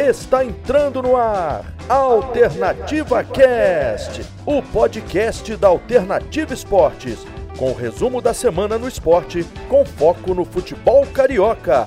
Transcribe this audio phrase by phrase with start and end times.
[0.00, 7.26] Está entrando no ar Alternativa Cast, o podcast da Alternativa Esportes,
[7.58, 11.86] com o resumo da semana no esporte, com foco no futebol carioca.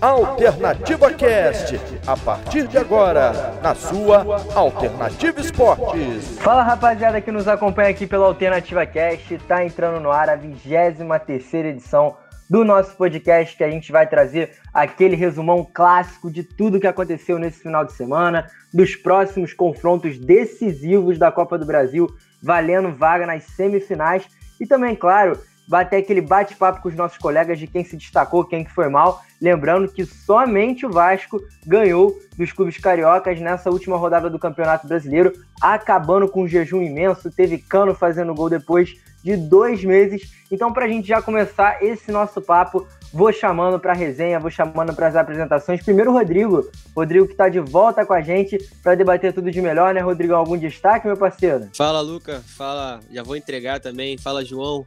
[0.00, 6.38] Alternativa Cast, a partir de agora, na sua Alternativa Esportes.
[6.38, 10.96] Fala rapaziada que nos acompanha aqui pela Alternativa Cast, está entrando no ar a 23
[11.26, 12.16] terceira edição
[12.48, 17.38] do nosso podcast que a gente vai trazer aquele resumão clássico de tudo que aconteceu
[17.38, 22.08] nesse final de semana, dos próximos confrontos decisivos da Copa do Brasil,
[22.42, 24.26] valendo vaga nas semifinais
[24.60, 25.38] e também, claro,
[25.68, 29.22] bater aquele bate-papo com os nossos colegas de quem se destacou, quem que foi mal,
[29.40, 35.32] lembrando que somente o Vasco ganhou dos clubes cariocas nessa última rodada do Campeonato Brasileiro,
[35.60, 40.30] acabando com um jejum imenso, teve Cano fazendo gol depois de dois meses.
[40.50, 44.50] Então, para a gente já começar esse nosso papo, vou chamando para a resenha, vou
[44.50, 45.82] chamando para as apresentações.
[45.82, 46.70] Primeiro, Rodrigo.
[46.96, 50.34] Rodrigo que está de volta com a gente para debater tudo de melhor, né, Rodrigo?
[50.34, 51.68] Algum destaque, meu parceiro?
[51.74, 52.42] Fala, Luca.
[52.46, 54.16] Fala, já vou entregar também.
[54.16, 54.84] Fala, João.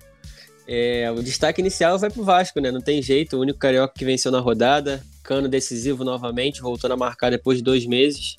[0.68, 2.72] É, o destaque inicial vai pro Vasco, né?
[2.72, 3.38] Não tem jeito.
[3.38, 5.04] O único carioca que venceu na rodada.
[5.23, 8.36] Cano decisivo novamente, voltando a marcar depois de dois meses.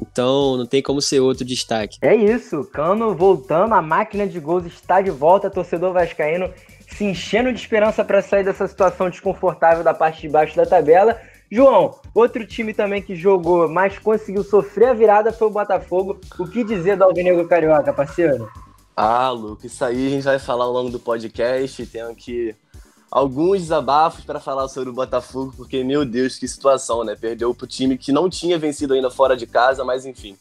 [0.00, 1.98] Então não tem como ser outro destaque.
[2.00, 6.52] É isso, Cano voltando, a máquina de gols está de volta, torcedor vascaíno
[6.88, 11.20] se enchendo de esperança para sair dessa situação desconfortável da parte de baixo da tabela.
[11.50, 16.18] João, outro time também que jogou, mas conseguiu sofrer a virada foi o Botafogo.
[16.38, 18.48] O que dizer do Alvinegro Carioca, parceiro?
[18.96, 21.86] Ah, Luca, isso aí a gente vai falar ao longo do podcast.
[21.86, 22.54] Tenho que
[23.10, 27.16] alguns desabafos para falar sobre o Botafogo, porque, meu Deus, que situação, né?
[27.16, 30.36] Perdeu para o time que não tinha vencido ainda fora de casa, mas enfim.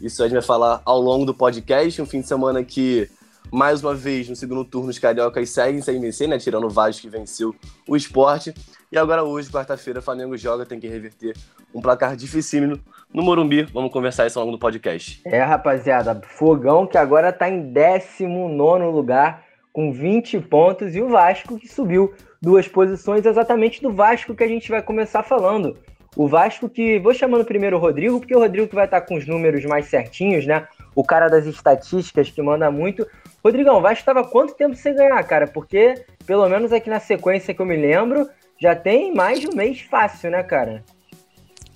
[0.00, 2.00] Isso a gente vai falar ao longo do podcast.
[2.00, 3.08] Um fim de semana que,
[3.50, 6.38] mais uma vez, no segundo turno, os cariocas seguem sem vencer, né?
[6.38, 7.54] Tirando o Vasco que venceu
[7.88, 8.52] o esporte.
[8.90, 11.34] E agora, hoje, quarta-feira, o Flamengo joga, tem que reverter
[11.74, 12.78] um placar dificílimo
[13.12, 13.62] no Morumbi.
[13.64, 15.20] Vamos conversar isso ao longo do podcast.
[15.24, 19.45] É, rapaziada, Fogão que agora está em 19 lugar
[19.76, 24.48] com 20 pontos, e o Vasco que subiu duas posições, exatamente do Vasco que a
[24.48, 25.76] gente vai começar falando.
[26.16, 26.98] O Vasco que.
[26.98, 29.84] Vou chamando primeiro o Rodrigo, porque o Rodrigo que vai estar com os números mais
[29.84, 30.66] certinhos, né?
[30.94, 33.06] O cara das estatísticas que manda muito.
[33.44, 35.46] Rodrigão, o Vasco estava quanto tempo sem ganhar, cara?
[35.46, 38.26] Porque, pelo menos aqui na sequência que eu me lembro,
[38.58, 40.82] já tem mais de um mês fácil, né, cara?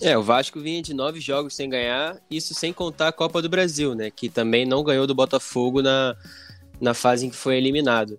[0.00, 3.50] É, o Vasco vinha de nove jogos sem ganhar, isso sem contar a Copa do
[3.50, 4.10] Brasil, né?
[4.10, 6.16] Que também não ganhou do Botafogo na,
[6.80, 8.18] na fase em que foi eliminado.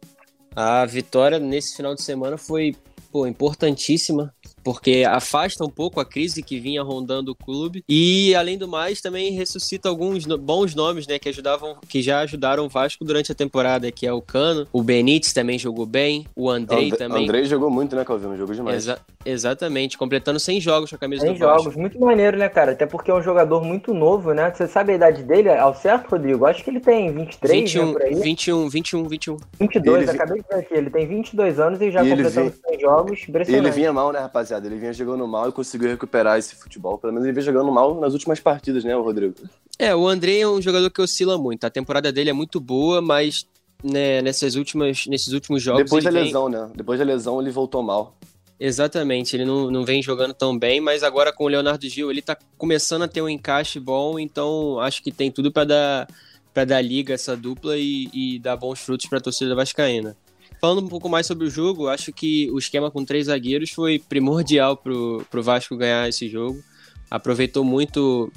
[0.55, 2.75] A vitória nesse final de semana foi
[3.11, 4.33] pô, importantíssima
[4.63, 9.01] porque afasta um pouco a crise que vinha rondando o clube e além do mais
[9.01, 13.35] também ressuscita alguns bons nomes, né, que ajudavam, que já ajudaram o Vasco durante a
[13.35, 17.21] temporada, que é o Cano, o Benítez também jogou bem, o Andrei também.
[17.21, 18.37] O Andrei jogou muito, né, Calvino?
[18.37, 18.77] Jogou demais.
[18.77, 21.63] Exa exatamente, completando 100 jogos com a camisa 100 do Vasco.
[21.63, 22.71] jogos, muito maneiro, né, cara?
[22.71, 24.51] Até porque é um jogador muito novo, né?
[24.51, 26.45] Você sabe a idade dele ao certo, Rodrigo?
[26.45, 28.15] Acho que ele tem 23, 21, né, por aí.
[28.15, 29.37] 21, 21, 21.
[29.59, 32.53] 22, ele acabei de ver aqui, ele tem 22 anos e já completando vinha...
[32.69, 33.19] 100 jogos.
[33.47, 34.50] Ele vinha mal, né, rapaziada?
[34.57, 36.97] Ele vinha jogando mal e conseguiu recuperar esse futebol.
[36.97, 39.35] Pelo menos ele vem jogando mal nas últimas partidas, né, Rodrigo?
[39.77, 41.63] É, o André é um jogador que oscila muito.
[41.63, 43.47] A temporada dele é muito boa, mas
[43.83, 45.83] né, nessas últimas, nesses últimos jogos.
[45.83, 46.59] Depois da lesão, vem...
[46.59, 46.71] né?
[46.75, 48.15] Depois da lesão ele voltou mal.
[48.59, 52.21] Exatamente, ele não, não vem jogando tão bem, mas agora com o Leonardo Gil ele
[52.21, 56.07] tá começando a ter um encaixe bom, então acho que tem tudo para dar
[56.53, 60.15] para dar liga essa dupla e, e dar bons frutos para a torcida vascaína.
[60.61, 63.97] Falando um pouco mais sobre o jogo, acho que o esquema com três zagueiros foi
[63.97, 66.63] primordial pro, pro Vasco ganhar esse jogo.
[67.09, 68.31] Aproveitou muito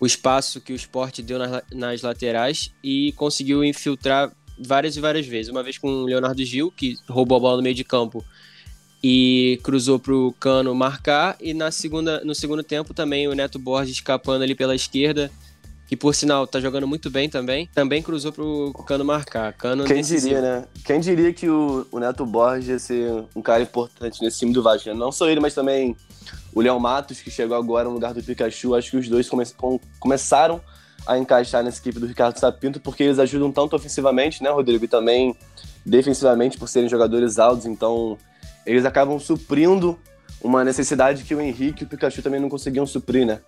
[0.00, 5.24] o espaço que o esporte deu nas, nas laterais e conseguiu infiltrar várias e várias
[5.24, 5.52] vezes.
[5.52, 8.24] Uma vez com o Leonardo Gil, que roubou a bola no meio de campo
[9.00, 11.36] e cruzou para o Cano marcar.
[11.40, 15.30] E na segunda, no segundo tempo também o Neto Borges escapando ali pela esquerda
[15.92, 19.52] que por sinal tá jogando muito bem também, também cruzou pro Cano marcar.
[19.52, 20.64] Cano Quem diria, né?
[20.86, 24.62] Quem diria que o, o Neto Borges ia ser um cara importante nesse time do
[24.62, 24.88] Vasco?
[24.88, 24.94] Né?
[24.94, 25.94] Não só ele, mas também
[26.54, 28.74] o Léo Matos, que chegou agora no lugar do Pikachu.
[28.74, 30.62] Acho que os dois come com, começaram
[31.06, 34.86] a encaixar nessa equipe do Ricardo Sapinto, porque eles ajudam tanto ofensivamente, né, Rodrigo?
[34.86, 35.36] E também
[35.84, 38.16] defensivamente, por serem jogadores altos, então
[38.64, 39.98] eles acabam suprindo
[40.42, 43.40] uma necessidade que o Henrique e o Pikachu também não conseguiam suprir, né?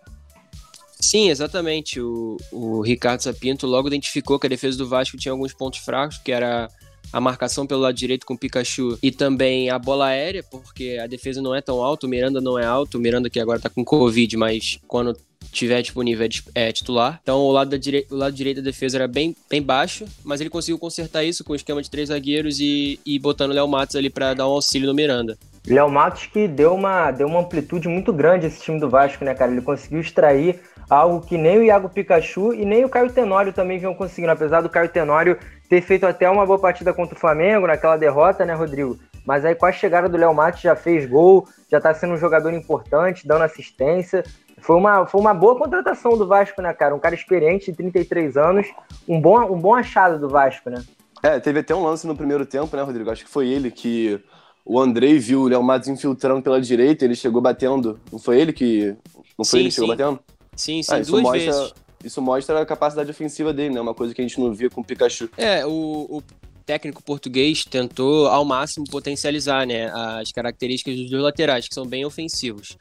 [1.04, 2.00] Sim, exatamente.
[2.00, 6.16] O, o Ricardo Sapinto logo identificou que a defesa do Vasco tinha alguns pontos fracos,
[6.16, 6.66] que era
[7.12, 11.06] a marcação pelo lado direito com o Pikachu e também a bola aérea, porque a
[11.06, 13.68] defesa não é tão alta, o Miranda não é alto, o Miranda que agora tá
[13.68, 15.14] com Covid, mas quando
[15.52, 17.20] tiver disponível é, é titular.
[17.22, 20.40] Então o lado, da direi o lado direito da defesa era bem, bem baixo, mas
[20.40, 23.68] ele conseguiu consertar isso com o esquema de três zagueiros e, e botando o Léo
[23.68, 25.36] Matos ali para dar um auxílio no Miranda.
[25.66, 29.34] Léo Matos que deu uma, deu uma amplitude muito grande esse time do Vasco, né,
[29.34, 29.52] cara?
[29.52, 33.78] Ele conseguiu extrair algo que nem o Iago Pikachu e nem o Caio Tenório também
[33.78, 35.38] vinham conseguindo, apesar do Caio Tenório
[35.69, 38.98] ter feito até uma boa partida contra o Flamengo naquela derrota, né, Rodrigo?
[39.26, 42.19] Mas aí com a chegada do Léo Matos já fez gol, já tá sendo um
[42.19, 44.22] jogador importante, dando assistência.
[44.60, 46.94] Foi uma, foi uma boa contratação do Vasco, né, cara?
[46.94, 48.66] Um cara experiente, de 33 anos,
[49.08, 50.82] um bom, um bom achado do Vasco, né?
[51.22, 53.10] É, teve até um lance no primeiro tempo, né, Rodrigo?
[53.10, 54.20] Acho que foi ele que
[54.64, 57.98] o Andrei viu o Léo Matos infiltrando pela direita, ele chegou batendo.
[58.12, 58.96] Não foi ele que.
[59.38, 60.20] Não foi sim, ele que chegou batendo?
[60.56, 61.74] Sim, sim, ah, duas mostra, vezes.
[62.04, 63.80] Isso mostra a capacidade ofensiva dele, né?
[63.80, 65.28] Uma coisa que a gente não via com o Pikachu.
[65.36, 66.22] É, o, o
[66.64, 72.04] técnico português tentou ao máximo potencializar né, as características dos dois laterais, que são bem
[72.04, 72.76] ofensivos.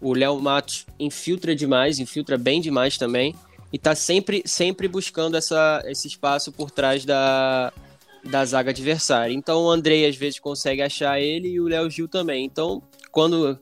[0.00, 3.34] O Léo Matos infiltra demais, infiltra bem demais também,
[3.72, 7.72] e tá sempre, sempre buscando essa, esse espaço por trás da,
[8.24, 9.32] da zaga adversária.
[9.32, 12.44] Então o Andrei às vezes consegue achar ele e o Léo Gil também.
[12.44, 13.58] Então, quando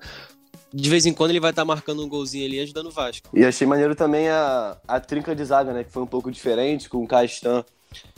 [0.72, 3.28] de vez em quando ele vai estar tá marcando um golzinho ali ajudando o Vasco.
[3.34, 5.84] E achei maneiro também a, a trinca de zaga, né?
[5.84, 7.64] Que foi um pouco diferente, com o Castan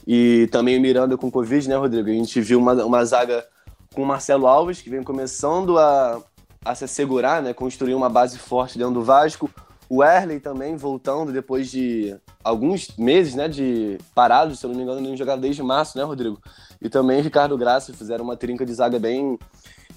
[0.06, 2.10] e também o Miranda com Covid, né, Rodrigo?
[2.10, 3.46] A gente viu uma, uma zaga
[3.94, 6.20] com o Marcelo Alves, que vem começando a,
[6.64, 7.52] a se assegurar, né?
[7.52, 9.50] Construir uma base forte dentro do Vasco.
[9.88, 14.82] O Erley também voltando depois de alguns meses, né, de parado, se eu não me
[14.82, 16.40] engano, não jogava desde março, né, Rodrigo?
[16.80, 19.38] E também o Ricardo Graça fizeram uma trinca de zaga bem,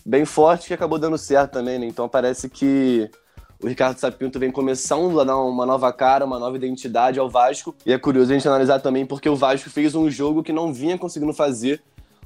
[0.06, 1.86] bem forte que acabou dando certo também, né?
[1.86, 3.10] Então parece que
[3.62, 7.76] o Ricardo Sapinto vem começando a dar uma nova cara, uma nova identidade ao Vasco.
[7.86, 10.74] E é curioso a gente analisar também porque o Vasco fez um jogo que não
[10.74, 11.82] vinha conseguindo fazer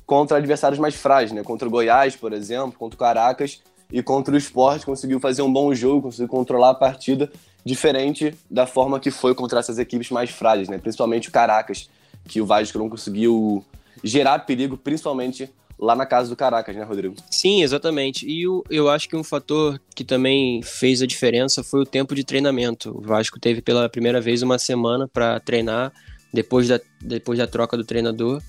[0.06, 1.44] contra adversários mais frágeis, né?
[1.44, 3.62] Contra o Goiás, por exemplo, contra o Caracas
[3.92, 7.32] e contra o Sport conseguiu fazer um bom jogo, conseguiu controlar a partida
[7.64, 10.78] diferente da forma que foi contra essas equipes mais frágeis, né?
[10.78, 11.90] Principalmente o Caracas,
[12.28, 13.64] que o Vasco não conseguiu
[14.04, 15.50] gerar perigo, principalmente
[15.80, 17.16] lá na casa do Caracas, né, Rodrigo?
[17.32, 18.28] Sim, exatamente.
[18.28, 22.14] E eu, eu acho que um fator que também fez a diferença foi o tempo
[22.14, 22.96] de treinamento.
[22.96, 25.94] O Vasco teve pela primeira vez uma semana para treinar
[26.34, 28.42] depois da, depois da troca do treinador.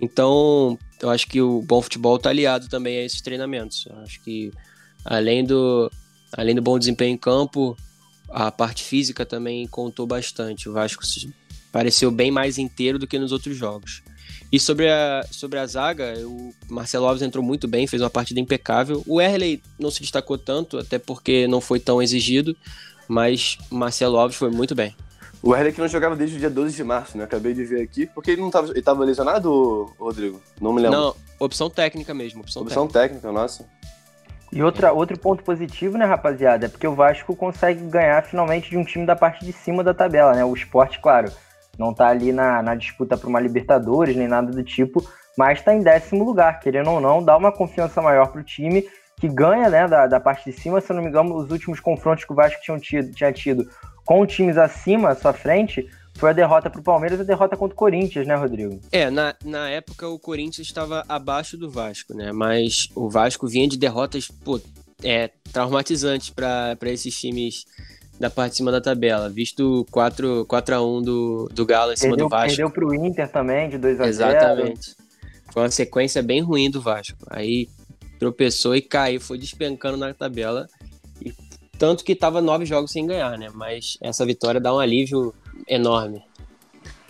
[0.00, 3.86] Então, eu acho que o bom futebol está aliado também a esses treinamentos.
[3.86, 4.50] Eu acho que
[5.04, 5.90] além do,
[6.32, 7.76] além do bom desempenho em campo,
[8.30, 10.68] a parte física também contou bastante.
[10.68, 11.02] O Vasco
[11.70, 14.02] pareceu bem mais inteiro do que nos outros jogos.
[14.52, 18.40] E sobre a, sobre a zaga, o Marcelo Alves entrou muito bem, fez uma partida
[18.40, 19.02] impecável.
[19.06, 22.56] O Erley não se destacou tanto, até porque não foi tão exigido,
[23.06, 24.94] mas o Marcelo Alves foi muito bem.
[25.42, 27.24] O Erley que não jogava desde o dia 12 de março, né?
[27.24, 28.06] Acabei de ver aqui.
[28.06, 30.40] Porque ele não tava, ele tava lesionado, Rodrigo?
[30.60, 30.98] Não me lembro.
[30.98, 32.40] Não, opção técnica mesmo.
[32.40, 33.20] Opção, opção técnica.
[33.20, 33.64] técnica, nossa.
[34.52, 38.76] E outra, outro ponto positivo, né, rapaziada, é porque o Vasco consegue ganhar finalmente de
[38.76, 40.44] um time da parte de cima da tabela, né?
[40.44, 41.32] O esporte, claro,
[41.80, 45.02] não tá ali na, na disputa para uma Libertadores, nem nada do tipo,
[45.36, 48.86] mas está em décimo lugar, querendo ou não, dá uma confiança maior para o time,
[49.18, 50.80] que ganha né, da, da parte de cima.
[50.80, 53.66] Se eu não me engano, os últimos confrontos que o Vasco tinha tido, tinha tido
[54.04, 55.88] com times acima, à sua frente,
[56.18, 58.78] foi a derrota para o Palmeiras e a derrota contra o Corinthians, né, Rodrigo?
[58.92, 62.30] É, na, na época o Corinthians estava abaixo do Vasco, né?
[62.32, 64.60] Mas o Vasco vinha de derrotas pô,
[65.02, 67.64] é, traumatizantes para esses times
[68.20, 71.96] da parte de cima da tabela, visto 4, 4 a 1 do, do Galo em
[71.96, 72.48] cima perdeu, do Vasco.
[72.48, 74.94] Perdeu para o Inter também, de 2 a 0 Exatamente.
[75.50, 77.16] Foi uma sequência bem ruim do Vasco.
[77.30, 77.66] Aí
[78.18, 80.68] tropeçou e caiu, foi despencando na tabela.
[81.24, 81.32] E
[81.78, 83.48] tanto que estava nove jogos sem ganhar, né?
[83.54, 85.34] Mas essa vitória dá um alívio
[85.66, 86.22] enorme.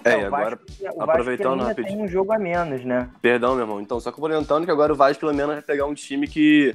[0.05, 1.97] É, e agora, Vasco, aproveitando rapidinho.
[1.97, 3.11] tem um jogo a menos, né?
[3.21, 3.81] Perdão, meu irmão.
[3.81, 6.75] Então, só complementando que agora o Vasco pelo menos vai pegar um time que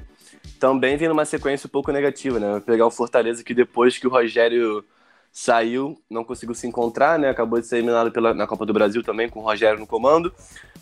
[0.60, 2.62] também vem numa sequência um pouco negativa, né?
[2.66, 4.84] Pegar o Fortaleza que depois que o Rogério
[5.32, 7.30] saiu, não conseguiu se encontrar, né?
[7.30, 10.34] Acabou de ser eliminado pela, na Copa do Brasil também, com o Rogério no comando.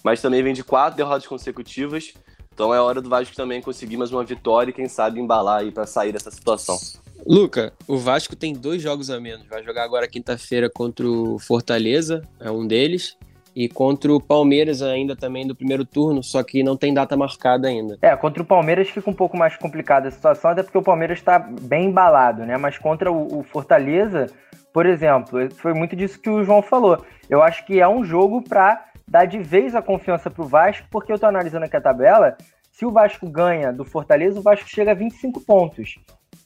[0.04, 2.14] Mas também vem de quatro derrotas consecutivas.
[2.54, 5.72] Então é hora do Vasco também conseguir mais uma vitória e quem sabe embalar aí
[5.72, 6.78] para sair dessa situação.
[7.26, 9.48] Luca, o Vasco tem dois jogos a menos.
[9.48, 13.18] Vai jogar agora quinta-feira contra o Fortaleza, é um deles.
[13.56, 17.68] E contra o Palmeiras ainda também do primeiro turno, só que não tem data marcada
[17.68, 17.98] ainda.
[18.02, 21.20] É, contra o Palmeiras fica um pouco mais complicada a situação, até porque o Palmeiras
[21.20, 22.58] está bem embalado, né?
[22.58, 24.28] Mas contra o, o Fortaleza,
[24.74, 27.06] por exemplo, foi muito disso que o João falou.
[27.30, 30.88] Eu acho que é um jogo para dar de vez a confiança para o Vasco,
[30.90, 32.36] porque eu estou analisando aqui a tabela.
[32.72, 36.00] Se o Vasco ganha do Fortaleza, o Vasco chega a 25 pontos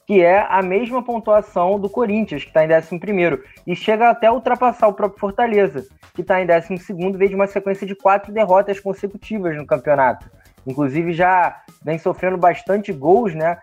[0.08, 4.88] que é a mesma pontuação do Corinthians, que está em 11 e chega até ultrapassar
[4.88, 6.78] o próprio Fortaleza, que está em 12
[7.18, 10.26] veio de uma sequência de quatro derrotas consecutivas no campeonato.
[10.66, 13.58] Inclusive já vem sofrendo bastante gols, né?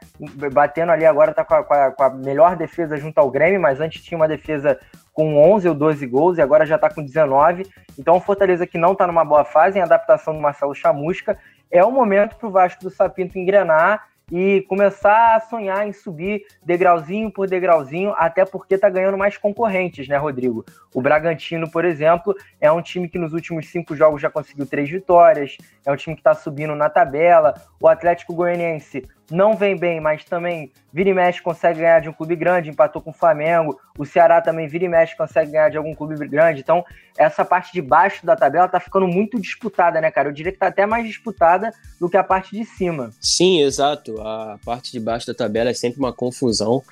[0.54, 4.16] Batendo ali agora está com, com, a melhor defesa junto ao Grêmio, mas antes tinha
[4.16, 4.80] uma defesa
[5.14, 7.66] com 11 ou 12 gols e agora já está com 19.
[7.98, 11.40] Então, o Fortaleza que não está numa boa fase em adaptação do Marcelo Chamusca,
[11.72, 16.46] é o momento para o Vasco do Sapinto engrenar e começar a sonhar em subir
[16.64, 20.66] degrauzinho por degrauzinho, até porque tá ganhando mais concorrentes, né, Rodrigo?
[20.94, 24.90] O Bragantino, por exemplo, é um time que nos últimos cinco jogos já conseguiu três
[24.90, 27.54] vitórias, é um time que está subindo na tabela.
[27.80, 32.14] O Atlético Goianiense não vem bem, mas também vira e mexe consegue ganhar de um
[32.14, 33.80] clube grande, empatou com o Flamengo.
[33.98, 36.62] O Ceará também vira e mexe consegue ganhar de algum clube grande.
[36.62, 36.84] Então,
[37.18, 40.30] essa parte de baixo da tabela tá ficando muito disputada, né, cara?
[40.30, 43.12] Eu diria que tá até mais disputada do que a parte de cima.
[43.20, 44.22] Sim, exato.
[44.22, 46.84] A parte de baixo da tabela é sempre uma confusão.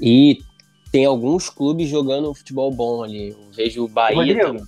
[0.00, 0.38] E
[0.90, 3.30] tem alguns clubes jogando futebol bom ali.
[3.30, 4.62] Eu vejo o Bahia Rodrigo, também.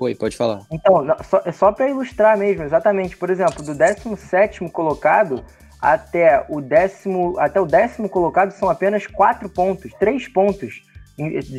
[0.00, 0.62] Oi, pode falar.
[0.70, 3.16] Então, só, só para ilustrar mesmo, exatamente.
[3.16, 5.44] Por exemplo, do 17 colocado
[5.80, 10.82] até o décimo, até o décimo colocado são apenas quatro pontos, três pontos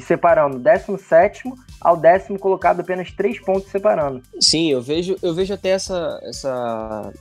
[0.05, 0.59] separando.
[0.59, 1.43] 17
[1.79, 4.21] ao décimo colocado, apenas três pontos separando.
[4.39, 7.13] Sim, eu vejo, eu vejo até essa, essa,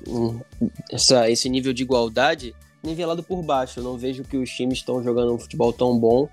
[0.91, 3.81] essa, esse nível de igualdade nivelado por baixo.
[3.81, 6.29] Eu não vejo que os times estão jogando um futebol tão bom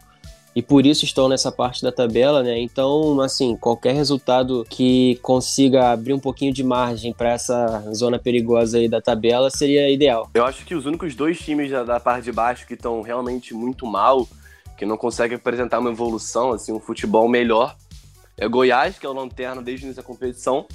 [0.57, 2.59] e por isso estão nessa parte da tabela, né?
[2.59, 8.79] Então, assim, qualquer resultado que consiga abrir um pouquinho de margem para essa zona perigosa
[8.79, 10.27] aí da tabela seria ideal.
[10.33, 13.53] Eu acho que os únicos dois times da, da parte de baixo que estão realmente
[13.53, 14.27] muito mal,
[14.75, 17.75] que não conseguem apresentar uma evolução, assim, um futebol melhor,
[18.35, 20.65] é Goiás, que é o lanterna desde o início da competição,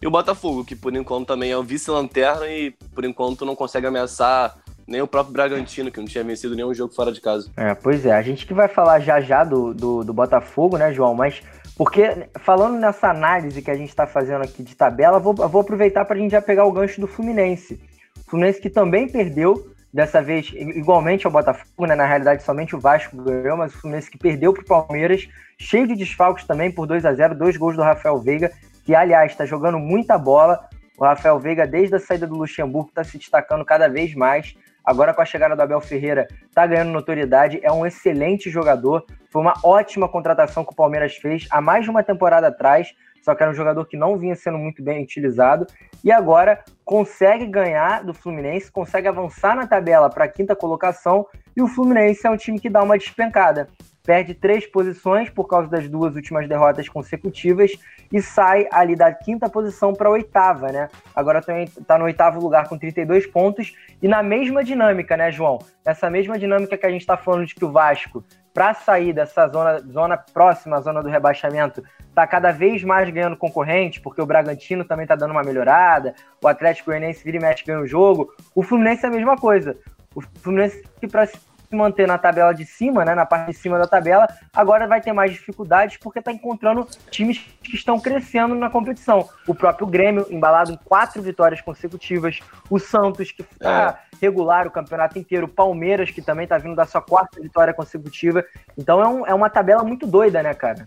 [0.00, 3.88] e o Botafogo, que por enquanto também é o vice-lanterna e por enquanto não consegue
[3.88, 7.50] ameaçar nem o próprio Bragantino, que não tinha vencido nenhum jogo fora de casa.
[7.56, 8.12] É, pois é.
[8.12, 11.14] A gente que vai falar já já do, do, do Botafogo, né, João?
[11.14, 11.42] Mas
[11.76, 16.04] porque falando nessa análise que a gente está fazendo aqui de tabela, vou, vou aproveitar
[16.04, 17.80] para a gente já pegar o gancho do Fluminense.
[18.26, 21.94] O Fluminense que também perdeu, dessa vez igualmente ao Botafogo, né?
[21.94, 25.86] Na realidade, somente o Vasco ganhou, mas o Fluminense que perdeu para o Palmeiras, cheio
[25.86, 28.52] de desfalques também por 2 a 0 dois gols do Rafael Veiga,
[28.84, 30.68] que aliás está jogando muita bola.
[30.98, 34.54] O Rafael Veiga, desde a saída do Luxemburgo, está se destacando cada vez mais.
[34.84, 39.04] Agora, com a chegada do Abel Ferreira, tá ganhando notoriedade, é um excelente jogador.
[39.30, 43.34] Foi uma ótima contratação que o Palmeiras fez há mais de uma temporada atrás, só
[43.34, 45.66] que era um jogador que não vinha sendo muito bem utilizado.
[46.02, 51.26] E agora consegue ganhar do Fluminense, consegue avançar na tabela para a quinta colocação.
[51.56, 53.68] E o Fluminense é um time que dá uma despencada
[54.02, 57.72] perde três posições por causa das duas últimas derrotas consecutivas
[58.12, 60.88] e sai ali da quinta posição para a oitava, né?
[61.14, 61.40] Agora
[61.78, 65.58] está no oitavo lugar com 32 pontos e na mesma dinâmica, né, João?
[65.84, 69.46] Essa mesma dinâmica que a gente está falando de que o Vasco, para sair dessa
[69.48, 74.26] zona, zona próxima à zona do rebaixamento, está cada vez mais ganhando concorrente, porque o
[74.26, 78.34] Bragantino também está dando uma melhorada, o Atlético Goianiense vira e mexe ganhando o jogo.
[78.54, 79.76] O Fluminense é a mesma coisa.
[80.14, 81.26] O Fluminense, que para
[81.74, 85.12] manter na tabela de cima, né, na parte de cima da tabela, agora vai ter
[85.12, 89.28] mais dificuldades porque está encontrando times que estão crescendo na competição.
[89.46, 94.16] O próprio Grêmio, embalado em quatro vitórias consecutivas, o Santos, que está é.
[94.20, 98.44] regular o campeonato inteiro, o Palmeiras, que também está vindo da sua quarta vitória consecutiva.
[98.76, 100.86] Então é, um, é uma tabela muito doida, né, cara?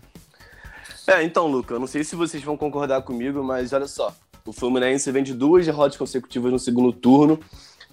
[1.06, 4.12] É, então, Luca, eu não sei se vocês vão concordar comigo, mas olha só.
[4.44, 7.38] O Fluminense vem de duas derrotas consecutivas no segundo turno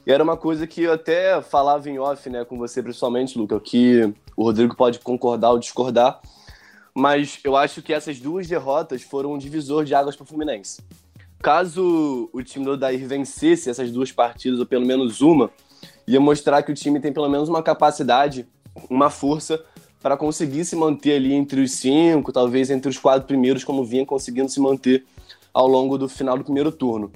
[0.05, 3.59] e era uma coisa que eu até falava em off, né, com você principalmente, Luca,
[3.59, 6.21] que o Rodrigo pode concordar ou discordar,
[6.93, 10.81] mas eu acho que essas duas derrotas foram um divisor de águas para o Fluminense.
[11.41, 15.49] Caso o time do Odair vencesse essas duas partidas, ou pelo menos uma,
[16.07, 18.47] ia mostrar que o time tem pelo menos uma capacidade,
[18.89, 19.63] uma força
[20.01, 24.05] para conseguir se manter ali entre os cinco, talvez entre os quatro primeiros, como vinha
[24.05, 25.05] conseguindo se manter
[25.53, 27.11] ao longo do final do primeiro turno.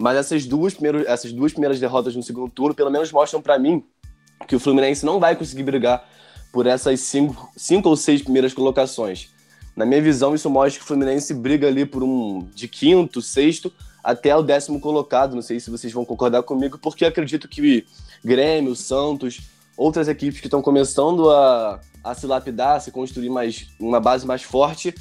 [0.00, 3.58] Mas essas duas, primeiras, essas duas primeiras derrotas no segundo turno, pelo menos mostram para
[3.58, 3.84] mim
[4.48, 6.08] que o Fluminense não vai conseguir brigar
[6.50, 9.28] por essas cinco, cinco ou seis primeiras colocações.
[9.76, 13.70] Na minha visão, isso mostra que o Fluminense briga ali por um de quinto, sexto,
[14.02, 15.34] até o décimo colocado.
[15.34, 17.84] Não sei se vocês vão concordar comigo, porque acredito que
[18.24, 19.42] Grêmio, Santos,
[19.76, 24.26] outras equipes que estão começando a, a se lapidar, a se construir mais, uma base
[24.26, 24.94] mais forte,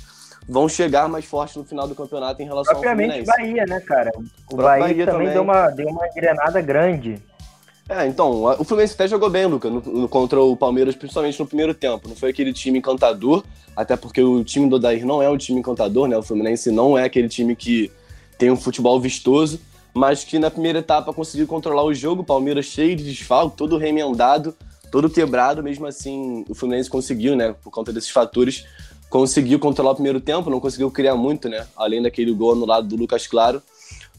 [0.50, 3.56] vão chegar mais forte no final do campeonato em relação Propriamente ao Fluminense.
[3.56, 4.12] Bahia, né, cara?
[4.52, 7.22] O, Bahia, Bahia, também, também, Deu, uma, deu uma engrenada grande.
[7.88, 11.46] É, então, o Fluminense até jogou bem, Luca, no, no, contra o Palmeiras, principalmente no
[11.46, 12.08] primeiro tempo.
[12.10, 13.44] Não foi aquele time encantador,
[13.76, 16.18] até porque o time do Odair não é um time encantador, né?
[16.18, 17.92] O Fluminense não é aquele time que
[18.38, 19.60] tem um futebol vistoso,
[19.94, 22.22] mas que na primeira etapa conseguiu controlar o jogo.
[22.22, 24.56] O Palmeiras cheio de desfalque, todo remendado,
[24.92, 25.64] todo quebrado.
[25.64, 28.66] Mesmo assim, o Fluminense conseguiu, né, por conta desses fatores,
[29.10, 31.66] conseguiu controlar o primeiro tempo, não conseguiu criar muito, né?
[31.76, 33.62] Além daquele gol no lado do Lucas Claro.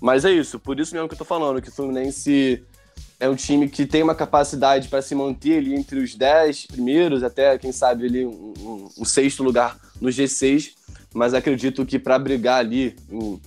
[0.01, 2.63] Mas é isso, por isso mesmo que eu tô falando, que o Fluminense
[3.19, 7.23] é um time que tem uma capacidade para se manter ali entre os 10 primeiros,
[7.23, 10.71] até quem sabe ali um, um, um sexto lugar no G6,
[11.13, 12.97] mas acredito que para brigar ali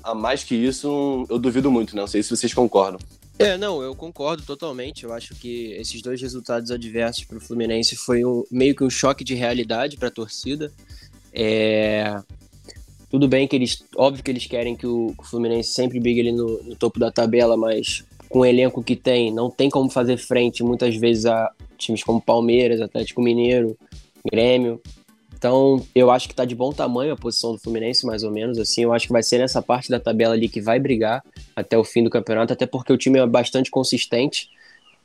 [0.04, 2.02] a mais que isso, eu duvido muito, né?
[2.02, 3.00] Não sei se vocês concordam.
[3.40, 5.06] É, não, eu concordo totalmente.
[5.06, 8.22] Eu acho que esses dois resultados adversos para o Fluminense foi
[8.52, 10.72] meio que um choque de realidade para a torcida.
[11.34, 12.20] É...
[13.10, 16.64] Tudo bem que eles, óbvio que eles querem que o, Fluminense sempre brigue ali no,
[16.64, 20.64] no, topo da tabela, mas com o elenco que tem, não tem como fazer frente
[20.64, 23.78] muitas vezes a times como Palmeiras, Atlético Mineiro,
[24.26, 24.82] Grêmio.
[25.44, 28.58] Então, eu acho que está de bom tamanho a posição do Fluminense, mais ou menos.
[28.58, 31.22] Assim, eu acho que vai ser nessa parte da tabela ali que vai brigar
[31.54, 34.50] até o fim do campeonato, até porque o time é bastante consistente,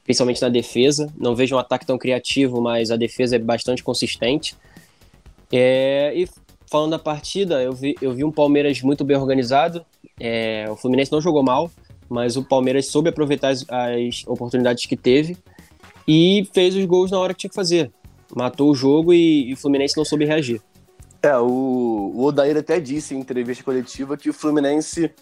[0.04, 1.12] principalmente na defesa.
[1.16, 4.54] Não vejo um ataque tão criativo, mas a defesa é bastante consistente.
[5.52, 6.28] É, e
[6.70, 9.84] falando da partida, eu vi, eu vi um Palmeiras muito bem organizado.
[10.20, 11.70] É, o Fluminense não jogou mal,
[12.08, 15.36] mas o Palmeiras soube aproveitar as, as oportunidades que teve
[16.06, 17.90] e fez os gols na hora que tinha que fazer
[18.34, 20.60] matou o jogo e, e o Fluminense não soube reagir.
[21.22, 25.12] É, o, o Odair até disse em entrevista coletiva que o Fluminense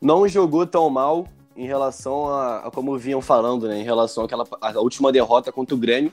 [0.00, 1.26] não jogou tão mal
[1.56, 3.78] em relação a, a como vinham falando, né?
[3.78, 6.12] Em relação àquela à última derrota contra o Grêmio.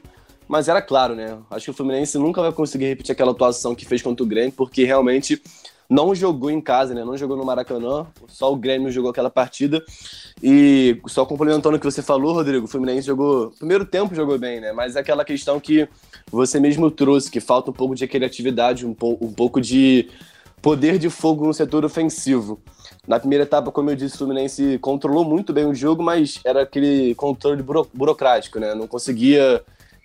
[0.51, 1.37] Mas era claro, né?
[1.49, 4.51] Acho que o Fluminense nunca vai conseguir repetir aquela atuação que fez contra o Grêmio,
[4.51, 5.41] porque realmente
[5.89, 7.05] não jogou em casa, né?
[7.05, 9.81] Não jogou no Maracanã, só o Grêmio jogou aquela partida.
[10.43, 13.51] E só complementando o que você falou, Rodrigo, o Fluminense jogou.
[13.51, 14.73] Primeiro tempo jogou bem, né?
[14.73, 15.87] Mas é aquela questão que
[16.29, 20.09] você mesmo trouxe, que falta um pouco de criatividade, um, po um pouco de
[20.61, 22.59] poder de fogo no setor ofensivo.
[23.07, 26.63] Na primeira etapa, como eu disse, o Fluminense controlou muito bem o jogo, mas era
[26.63, 28.75] aquele controle buro burocrático, né?
[28.75, 29.63] Não conseguia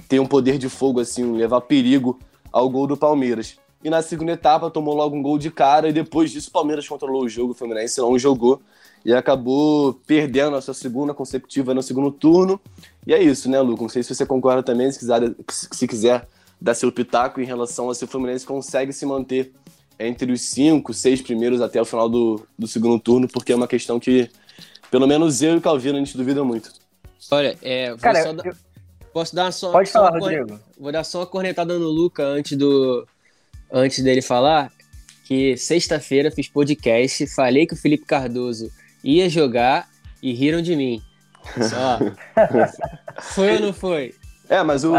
[0.09, 2.19] ter um poder de fogo, assim, levar perigo
[2.53, 3.57] ao gol do Palmeiras.
[3.85, 6.89] E na segunda etapa tomou logo um gol de cara e depois disso o Palmeiras
[6.89, 8.61] controlou o jogo, o Fluminense não jogou
[9.05, 12.61] e acabou perdendo a sua segunda consecutiva no segundo turno.
[13.07, 13.77] E é isso, né, Lu?
[13.81, 16.27] Não sei se você concorda também, se quiser, se quiser
[16.61, 19.53] dar seu pitaco em relação a se o Fluminense consegue se manter
[19.99, 23.69] entre os cinco, seis primeiros até o final do, do segundo turno, porque é uma
[23.69, 24.29] questão que,
[24.91, 26.73] pelo menos eu e o Calvino, a gente duvida muito.
[27.31, 28.55] Olha, é, Cara, eu...
[29.17, 30.61] posso dar só, Pode só falar, Rodrigo.
[30.79, 33.09] Vou dar só uma cornetada no Luca antes do,
[33.73, 34.71] antes dele falar
[35.25, 38.71] que sexta-feira fiz podcast, falei que o Felipe Cardoso
[39.03, 39.89] ia jogar
[40.23, 41.03] e riram de mim.
[41.57, 41.99] Só.
[43.33, 44.15] foi ou não foi?
[44.51, 44.93] É, mas o.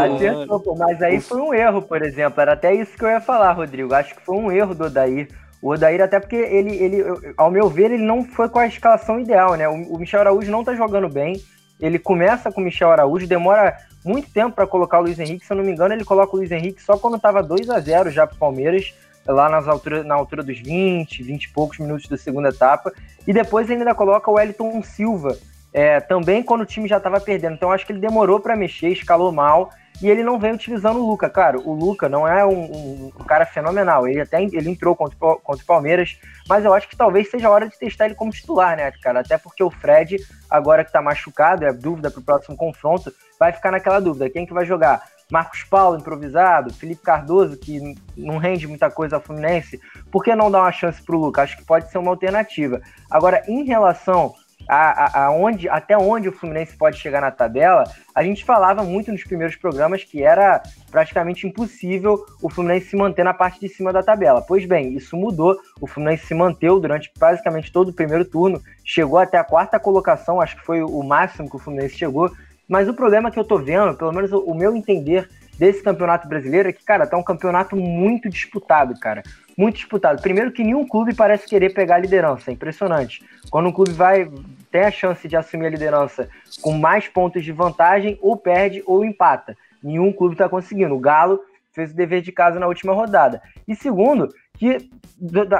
[0.76, 2.40] mas aí foi um erro, por exemplo.
[2.40, 3.94] Era até isso que eu ia falar, Rodrigo.
[3.94, 5.28] Acho que foi um erro do Odair.
[5.62, 7.04] O Odair, até porque ele, ele,
[7.36, 9.68] ao meu ver, ele não foi com a escalação ideal, né?
[9.68, 11.40] O, Michel Araújo não tá jogando bem.
[11.80, 13.76] Ele começa com o Michel Araújo, demora
[14.08, 15.44] muito tempo para colocar o Luiz Henrique.
[15.44, 17.78] Se eu não me engano, ele coloca o Luiz Henrique só quando estava 2 a
[17.78, 18.94] 0 já para o Palmeiras,
[19.26, 22.92] lá nas altura, na altura dos 20, 20 e poucos minutos da segunda etapa.
[23.26, 25.36] E depois ainda coloca o Wellington Silva,
[25.72, 27.54] é, também quando o time já estava perdendo.
[27.54, 29.70] Então acho que ele demorou para mexer, escalou mal.
[30.00, 31.28] E ele não vem utilizando o Luca.
[31.28, 34.06] Claro, o Luca não é um, um, um cara fenomenal.
[34.06, 37.50] Ele até ele entrou contra, contra o Palmeiras, mas eu acho que talvez seja a
[37.50, 39.20] hora de testar ele como titular, né, cara?
[39.20, 40.16] Até porque o Fred,
[40.48, 44.30] agora que tá machucado, é dúvida pro próximo confronto, vai ficar naquela dúvida.
[44.30, 45.02] Quem que vai jogar?
[45.30, 49.78] Marcos Paulo improvisado, Felipe Cardoso, que não rende muita coisa ao Fluminense,
[50.10, 51.42] por que não dar uma chance pro Luca?
[51.42, 52.80] Acho que pode ser uma alternativa.
[53.10, 54.34] Agora, em relação
[54.66, 59.10] a, a, onde, até onde o Fluminense pode chegar na tabela, a gente falava muito
[59.10, 63.92] nos primeiros programas que era praticamente impossível o Fluminense se manter na parte de cima
[63.92, 64.42] da tabela.
[64.42, 65.56] Pois bem, isso mudou.
[65.80, 70.40] O Fluminense se manteve durante basicamente todo o primeiro turno, chegou até a quarta colocação,
[70.40, 72.30] acho que foi o máximo que o Fluminense chegou.
[72.68, 76.28] Mas o problema que eu tô vendo, pelo menos o, o meu entender desse campeonato
[76.28, 79.22] brasileiro é que, cara, tá um campeonato muito disputado, cara
[79.58, 80.22] muito disputado.
[80.22, 83.24] Primeiro que nenhum clube parece querer pegar a liderança, é impressionante.
[83.50, 84.30] Quando um clube vai
[84.70, 86.28] tem a chance de assumir a liderança
[86.60, 89.56] com mais pontos de vantagem, ou perde ou empata.
[89.82, 90.94] Nenhum clube está conseguindo.
[90.94, 91.40] O Galo
[91.72, 93.40] fez o dever de casa na última rodada.
[93.66, 94.90] E segundo, que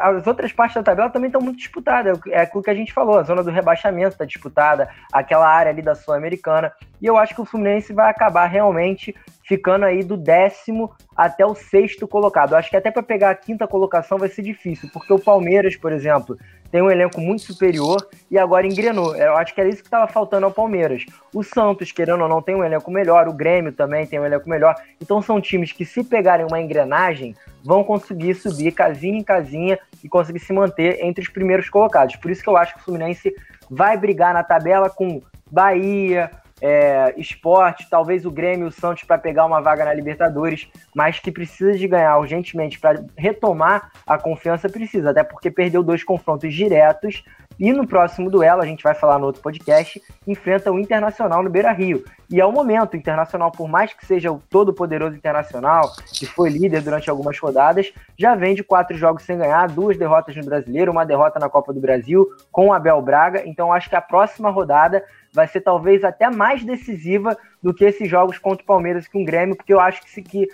[0.03, 2.19] as outras partes da tabela também estão muito disputadas.
[2.29, 5.81] É aquilo que a gente falou, a zona do rebaixamento está disputada, aquela área ali
[5.81, 6.73] da Sul-Americana.
[7.01, 9.15] E eu acho que o Fluminense vai acabar realmente
[9.49, 12.55] ficando aí do décimo até o sexto colocado.
[12.55, 15.91] Acho que até para pegar a quinta colocação vai ser difícil, porque o Palmeiras, por
[15.91, 16.37] exemplo,
[16.71, 19.17] tem um elenco muito superior e agora engrenou.
[19.17, 21.07] Eu acho que era isso que estava faltando ao Palmeiras.
[21.35, 24.51] O Santos, querendo ou não, tem um elenco melhor, o Grêmio também tem um elenco
[24.51, 24.75] melhor.
[25.01, 27.35] Então são times que, se pegarem uma engrenagem,
[27.65, 32.17] vão conseguir subir casinha em casinha e conseguir se manter entre os primeiros colocados.
[32.17, 33.35] Por isso que eu acho que o Fluminense
[33.71, 36.31] vai brigar na tabela com Bahia,
[36.61, 41.19] é, esporte, talvez o Grêmio e o Santos para pegar uma vaga na Libertadores, mas
[41.19, 46.53] que precisa de ganhar urgentemente para retomar a confiança, precisa, até porque perdeu dois confrontos
[46.55, 47.23] diretos
[47.59, 51.51] e no próximo duelo, a gente vai falar no outro podcast, enfrenta o Internacional no
[51.51, 52.05] Beira Rio.
[52.31, 52.97] E é o momento.
[52.97, 57.93] Internacional, por mais que seja o todo poderoso Internacional, que foi líder durante algumas rodadas,
[58.19, 61.73] já vem de quatro jogos sem ganhar, duas derrotas no Brasileiro, uma derrota na Copa
[61.73, 63.43] do Brasil com o Abel Braga.
[63.47, 68.09] Então acho que a próxima rodada vai ser talvez até mais decisiva do que esses
[68.09, 70.49] jogos contra o Palmeiras e com o Grêmio, porque eu acho que, que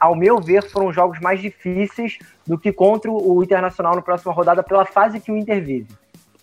[0.00, 4.62] ao meu ver, foram jogos mais difíceis do que contra o Internacional na próxima rodada
[4.62, 5.88] pela fase que o Inter vive.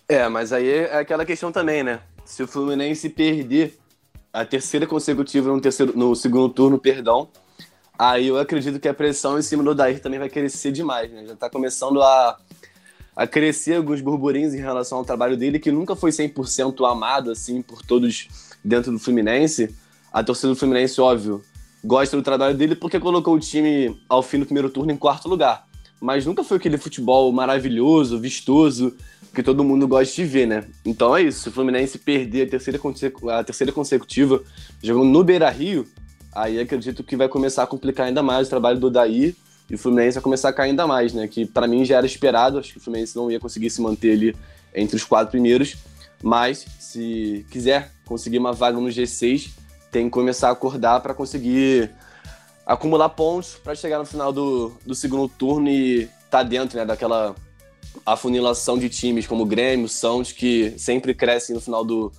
[0.08, 2.00] É, mas aí é aquela questão também, né?
[2.24, 3.76] Se o Fluminense perder
[4.36, 7.26] a terceira consecutiva no, terceiro, no segundo turno, perdão,
[7.98, 11.24] aí eu acredito que a pressão em cima do Dair também vai crescer demais, né?
[11.26, 12.36] Já tá começando a,
[13.16, 17.62] a crescer alguns burburinhos em relação ao trabalho dele, que nunca foi 100% amado, assim,
[17.62, 18.28] por todos
[18.62, 19.74] dentro do Fluminense.
[20.12, 21.42] A torcida do Fluminense, óbvio,
[21.82, 25.30] gosta do trabalho dele porque colocou o time ao fim do primeiro turno em quarto
[25.30, 25.66] lugar.
[26.00, 28.94] Mas nunca foi aquele futebol maravilhoso, vistoso,
[29.34, 30.64] que todo mundo gosta de ver, né?
[30.84, 31.40] Então é isso.
[31.40, 32.80] Se o Fluminense perder a terceira,
[33.38, 34.42] a terceira consecutiva
[34.82, 35.86] jogando no Beira Rio,
[36.32, 39.34] aí acredito que vai começar a complicar ainda mais o trabalho do Daí
[39.68, 41.26] e o Fluminense vai começar a cair ainda mais, né?
[41.26, 44.12] Que para mim já era esperado, acho que o Fluminense não ia conseguir se manter
[44.12, 44.36] ali
[44.74, 45.76] entre os quatro primeiros,
[46.22, 49.50] mas se quiser conseguir uma vaga no G6,
[49.90, 51.90] tem que começar a acordar para conseguir
[52.66, 57.34] acumular pontos para chegar no final do, do segundo turno e tá dentro né, daquela
[58.04, 62.12] a funilação de times como Grêmio, Santos, que sempre crescem no final do,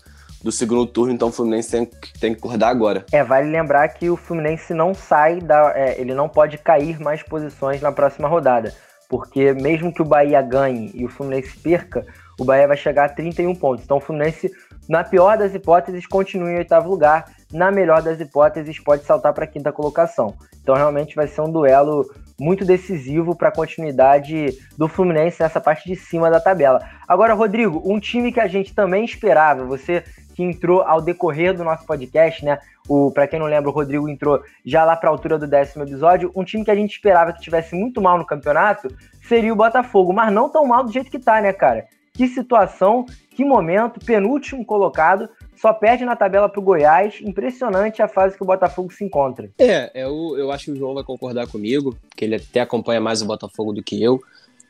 [0.44, 1.86] do segundo turno, então o Fluminense tem,
[2.20, 3.06] tem que acordar agora.
[3.12, 5.74] É, vale lembrar que o Fluminense não sai da.
[5.76, 8.74] É, ele não pode cair mais posições na próxima rodada.
[9.10, 12.06] Porque mesmo que o Bahia ganhe e o Fluminense perca,
[12.38, 13.86] o Bahia vai chegar a 31 pontos.
[13.86, 14.52] Então o Fluminense,
[14.88, 17.26] na pior das hipóteses, continua em oitavo lugar.
[17.52, 20.34] Na melhor das hipóteses, pode saltar para a quinta colocação.
[20.62, 22.06] Então realmente vai ser um duelo
[22.40, 26.80] muito decisivo para a continuidade do Fluminense nessa parte de cima da tabela.
[27.08, 30.04] Agora, Rodrigo, um time que a gente também esperava, você
[30.36, 32.60] que entrou ao decorrer do nosso podcast, né?
[32.88, 35.84] O, para quem não lembra, o Rodrigo entrou já lá para a altura do décimo
[35.84, 36.32] episódio.
[36.36, 38.88] Um time que a gente esperava que tivesse muito mal no campeonato
[39.28, 41.86] seria o Botafogo, mas não tão mal do jeito que tá, né, cara?
[42.18, 47.20] Que situação, que momento, penúltimo colocado, só perde na tabela para o Goiás.
[47.22, 49.52] Impressionante a fase que o Botafogo se encontra.
[49.60, 53.22] É, eu, eu acho que o João vai concordar comigo, que ele até acompanha mais
[53.22, 54.20] o Botafogo do que eu,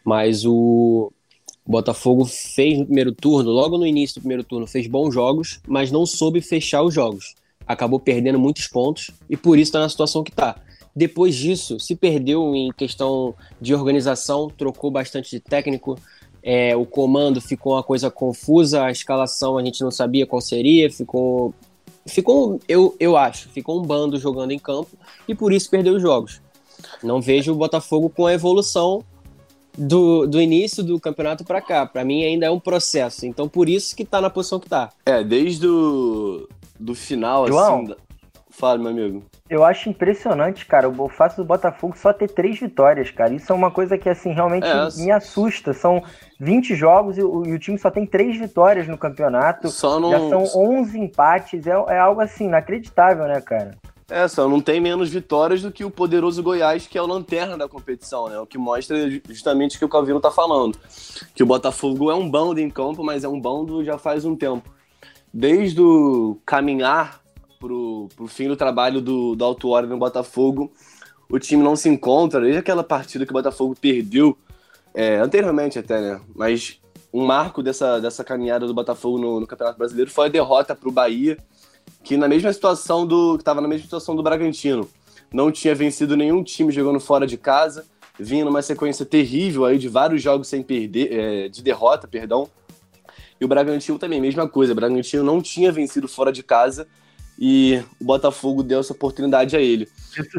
[0.03, 1.09] mas o
[1.65, 5.89] Botafogo fez no primeiro turno, logo no início do primeiro turno, fez bons jogos, mas
[5.89, 7.33] não soube fechar os jogos.
[7.65, 10.57] Acabou perdendo muitos pontos e por isso está na situação que está.
[10.93, 15.95] Depois disso, se perdeu em questão de organização, trocou bastante de técnico,
[16.43, 20.91] é, o comando ficou uma coisa confusa, a escalação a gente não sabia qual seria,
[20.91, 21.53] ficou.
[22.05, 24.91] Ficou, eu, eu acho, ficou um bando jogando em campo
[25.27, 26.41] e por isso perdeu os jogos.
[27.03, 29.03] Não vejo o Botafogo com a evolução
[29.77, 31.85] do, do início do campeonato para cá.
[31.85, 33.25] Para mim ainda é um processo.
[33.25, 34.89] Então por isso que tá na posição que tá.
[35.05, 36.47] É, desde o
[36.79, 37.95] do final, João, assim.
[38.57, 39.23] Fala, meu amigo.
[39.47, 43.31] Eu acho impressionante, cara, o fato do Botafogo só ter três vitórias, cara.
[43.31, 45.73] Isso é uma coisa que, assim, realmente é, me assusta.
[45.73, 46.03] São
[46.39, 49.69] 20 jogos e o, e o, time só tem três vitórias no campeonato.
[49.69, 50.09] Só não...
[50.09, 51.67] Já são 11 empates.
[51.67, 53.77] É, é algo, assim, inacreditável, né, cara?
[54.09, 57.59] É, só não tem menos vitórias do que o poderoso Goiás, que é o lanterna
[57.59, 58.39] da competição, né?
[58.39, 60.79] O que mostra justamente o que o Calvino tá falando.
[61.35, 64.35] Que o Botafogo é um bando em campo, mas é um bando já faz um
[64.35, 64.67] tempo.
[65.31, 67.21] Desde o caminhar
[67.59, 70.71] pro, pro fim do trabalho do, do Alto Hora no Botafogo,
[71.29, 74.37] o time não se encontra, desde aquela partida que o Botafogo perdeu,
[74.93, 76.21] é, anteriormente até, né?
[76.35, 76.79] Mas
[77.13, 80.89] um marco dessa, dessa caminhada do Botafogo no, no Campeonato Brasileiro foi a derrota para
[80.89, 81.37] o Bahia,
[82.03, 83.35] que na mesma situação do.
[83.35, 84.87] que estava na mesma situação do Bragantino.
[85.31, 87.85] Não tinha vencido nenhum time jogando fora de casa,
[88.17, 92.49] vinha numa sequência terrível aí de vários jogos sem perder, é, de derrota, perdão.
[93.39, 94.71] E o Bragantino também, mesma coisa.
[94.71, 96.87] O Bragantino não tinha vencido fora de casa
[97.37, 99.87] e o Botafogo deu essa oportunidade a ele.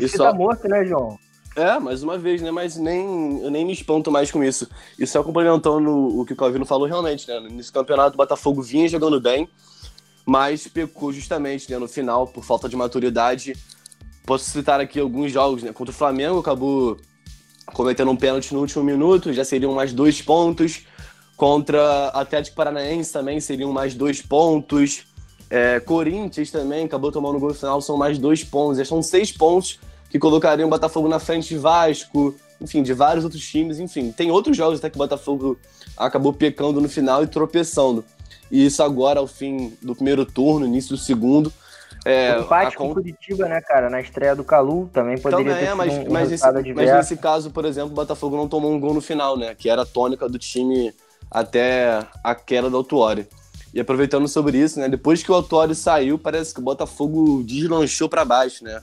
[0.00, 0.32] Isso só...
[0.34, 1.18] morto, né, João?
[1.58, 2.52] É, mais uma vez, né?
[2.52, 4.68] Mas nem, eu nem me espanto mais com isso.
[4.96, 7.40] E só complementando o que o Calvino falou, realmente, né?
[7.50, 9.48] Nesse campeonato, o Botafogo vinha jogando bem,
[10.24, 13.56] mas pecou justamente né, no final, por falta de maturidade.
[14.24, 15.72] Posso citar aqui alguns jogos, né?
[15.72, 16.96] Contra o Flamengo, acabou
[17.72, 20.86] cometendo um pênalti no último minuto, já seriam mais dois pontos.
[21.36, 25.07] Contra Atlético Paranaense também seriam mais dois pontos.
[25.50, 28.78] É, Corinthians também acabou tomando gol no final, são mais dois pontos.
[28.78, 29.80] Já são seis pontos
[30.10, 34.12] que colocariam o Botafogo na frente de Vasco, enfim, de vários outros times, enfim.
[34.12, 35.58] Tem outros jogos até que o Botafogo
[35.96, 38.04] acabou pecando no final e tropeçando.
[38.50, 41.52] E isso agora, ao fim do primeiro turno, início do segundo.
[42.04, 43.90] É, o empate com Curitiba, né, cara?
[43.90, 47.16] Na estreia do Calu também poderia também, ter é, mas, um, mas, esse, mas nesse
[47.16, 49.54] caso, por exemplo, o Botafogo não tomou um gol no final, né?
[49.54, 50.94] Que era a tônica do time
[51.30, 53.26] até a queda da Autuori.
[53.72, 54.88] E aproveitando sobre isso, né?
[54.88, 58.82] Depois que o Autório saiu, parece que o Botafogo deslanchou para baixo, né?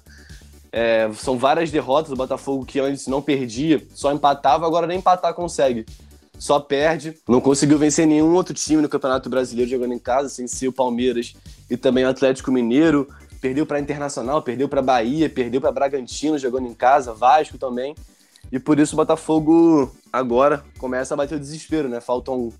[0.71, 5.33] É, são várias derrotas do Botafogo que antes não perdia, só empatava, agora nem empatar
[5.33, 5.85] consegue.
[6.37, 10.47] Só perde, não conseguiu vencer nenhum outro time no Campeonato Brasileiro jogando em casa, sem
[10.47, 11.33] ser o Palmeiras
[11.69, 13.07] e também o Atlético Mineiro.
[13.39, 17.95] Perdeu para Internacional, perdeu para Bahia, perdeu para Bragantino jogando em casa, Vasco também.
[18.51, 22.01] E por isso o Botafogo agora começa a bater o desespero, né?
[22.01, 22.51] Faltam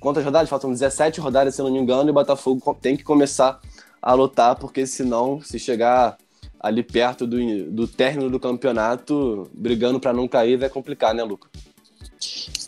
[0.00, 0.48] quantas rodadas?
[0.48, 3.60] Faltam 17 rodadas, se não me engano, e o Botafogo tem que começar
[4.00, 6.16] a lutar, porque senão, se chegar
[6.60, 11.48] ali perto do, do término do campeonato, brigando para não cair, vai complicar, né, Luca?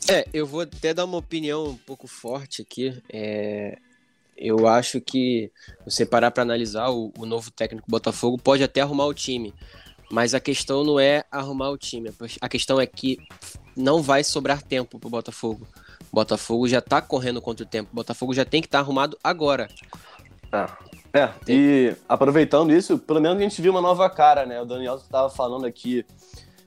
[0.08, 3.00] É, eu vou até dar uma opinião um pouco forte aqui.
[3.12, 3.78] É,
[4.36, 5.50] eu acho que
[5.84, 9.54] você parar para analisar o, o, novo técnico Botafogo pode até arrumar o time,
[10.10, 12.10] mas a questão não é arrumar o time.
[12.40, 13.18] A questão é que
[13.76, 15.08] não vai sobrar tempo Botafogo.
[15.08, 15.68] O Botafogo
[16.68, 17.90] já tá correndo contra o tempo.
[17.92, 19.68] Botafogo já tem que estar tá arrumado agora.
[20.52, 20.76] Ah,
[21.12, 24.60] é, e aproveitando isso, pelo menos a gente viu uma nova cara, né?
[24.60, 26.04] O Daniel estava falando aqui,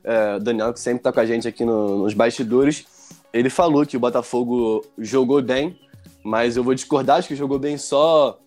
[0.03, 2.86] é, o Daniel que sempre está com a gente aqui no, nos bastidores,
[3.34, 5.79] ele falou que o Botafogo jogou bem,
[6.23, 8.39] mas eu vou discordar, acho que jogou bem só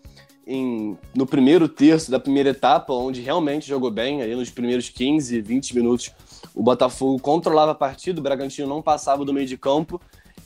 [0.46, 5.40] em, no primeiro terço da primeira etapa, onde realmente jogou bem, aí nos primeiros 15,
[5.40, 6.12] 20 minutos,
[6.54, 10.00] o Botafogo controlava a partida, o Bragantino não passava do meio de campo,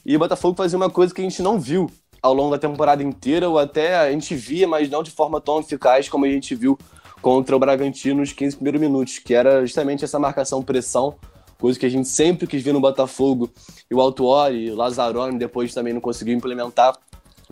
[0.05, 1.91] e o Botafogo fazia uma coisa que a gente não viu
[2.23, 5.61] ao longo da temporada inteira, ou até a gente via, mas não de forma tão
[5.61, 6.79] eficaz como a gente viu
[7.23, 11.15] contra o Bragantino nos 15 primeiros minutos, que era justamente essa marcação-pressão,
[11.59, 13.51] coisa que a gente sempre quis ver no Botafogo,
[13.91, 16.97] e o Altuori, o Lazzaroni depois também não conseguiu implementar,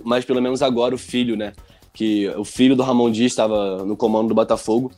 [0.03, 1.53] mas pelo menos agora o filho, né,
[1.93, 4.91] que o filho do Ramon Dias estava no comando do Botafogo,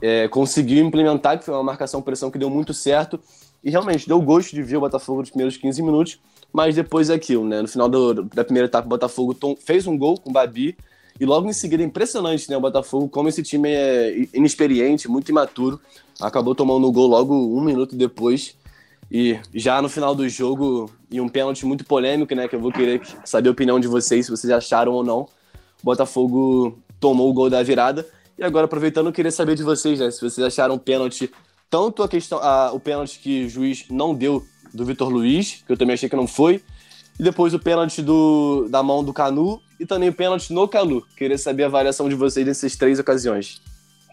[0.00, 3.18] é, conseguiu implementar, que foi uma marcação-pressão que deu muito certo,
[3.64, 6.20] e realmente deu gosto de ver o Botafogo nos primeiros 15 minutos,
[6.52, 7.62] mas depois é aquilo, né?
[7.62, 10.76] No final do, da primeira etapa, o Botafogo tom, fez um gol com o Babi.
[11.18, 12.56] E logo em seguida, impressionante, né?
[12.56, 15.80] O Botafogo, como esse time é inexperiente, muito imaturo,
[16.20, 18.54] acabou tomando o gol logo um minuto depois.
[19.10, 22.46] E já no final do jogo, e um pênalti muito polêmico, né?
[22.46, 25.20] Que eu vou querer saber a opinião de vocês, se vocês acharam ou não.
[25.82, 28.06] O Botafogo tomou o gol da virada.
[28.38, 30.10] E agora, aproveitando, eu queria saber de vocês, né?
[30.10, 31.30] Se vocês acharam o pênalti,
[31.74, 35.72] tanto a questão, a, o pênalti que o juiz não deu do Vitor Luiz, que
[35.72, 36.62] eu também achei que não foi.
[37.18, 41.04] E depois o pênalti do, da mão do Canu e também o pênalti no Canu.
[41.16, 43.60] Queria saber a avaliação de vocês nessas três ocasiões.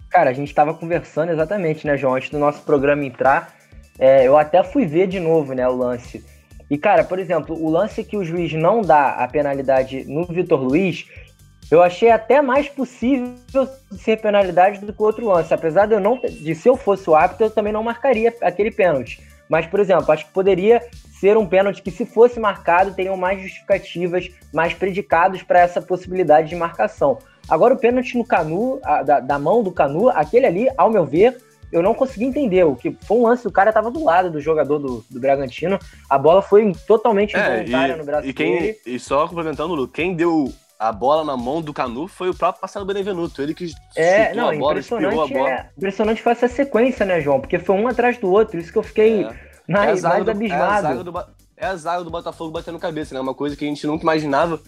[0.10, 2.16] Cara, a gente estava conversando exatamente, né, João?
[2.16, 3.54] Antes do nosso programa entrar,
[4.00, 6.26] é, eu até fui ver de novo, né, o lance.
[6.68, 10.64] E, cara, por exemplo, o lance que o juiz não dá a penalidade no Vitor
[10.64, 11.06] Luiz,
[11.72, 13.34] eu achei até mais possível
[13.92, 15.54] ser penalidade do que o outro lance.
[15.54, 16.20] Apesar de eu não.
[16.20, 19.22] De se eu fosse o árbitro, eu também não marcaria aquele pênalti.
[19.48, 20.82] Mas, por exemplo, acho que poderia
[21.20, 26.50] ser um pênalti que, se fosse marcado, teriam mais justificativas, mais predicados para essa possibilidade
[26.50, 27.20] de marcação.
[27.50, 31.06] Agora, o pênalti no Canu, a, da, da, mão do Canu, aquele ali, ao meu
[31.06, 31.38] ver,
[31.72, 32.64] eu não consegui entender.
[32.64, 35.80] O que foi um lance, o cara estava do lado do jogador do, do Bragantino,
[36.10, 38.78] a bola foi totalmente é, involuntária no braço e quem, dele.
[38.86, 42.64] E só complementando, Lu, quem deu a bola na mão do Canu foi o próprio
[42.64, 43.40] Marcelo Benevenuto.
[43.40, 45.50] Ele que é, não, a bola, impressionante a bola.
[45.52, 47.40] É, impressionante foi essa sequência, né, João?
[47.40, 48.60] Porque foi um atrás do outro.
[48.60, 49.36] Isso que eu fiquei é.
[49.68, 50.64] mais, é do, abismado.
[50.64, 53.22] É a, zaga do, é a zaga do Botafogo batendo cabeça, né?
[53.22, 54.60] Uma coisa que a gente nunca imaginava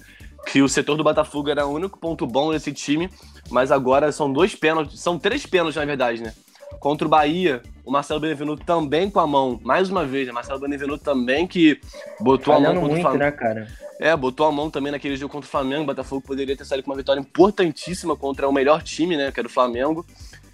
[0.46, 3.10] que o setor do Botafogo era o único ponto bom desse time,
[3.50, 6.32] mas agora são dois pênaltis, são três pênaltis na verdade, né?
[6.80, 10.34] Contra o Bahia, o Marcelo Benevenuto também com a mão, mais uma vez, né?
[10.34, 11.80] Marcelo Benevenuto também que
[12.20, 13.24] botou Falhando a mão contra muito, o Flamengo.
[13.24, 13.68] Né, cara?
[14.00, 15.84] É, botou a mão também naquele jogo contra o Flamengo.
[15.84, 19.32] O Botafogo poderia ter saído com uma vitória importantíssima contra o melhor time, né?
[19.32, 20.06] Que era o Flamengo.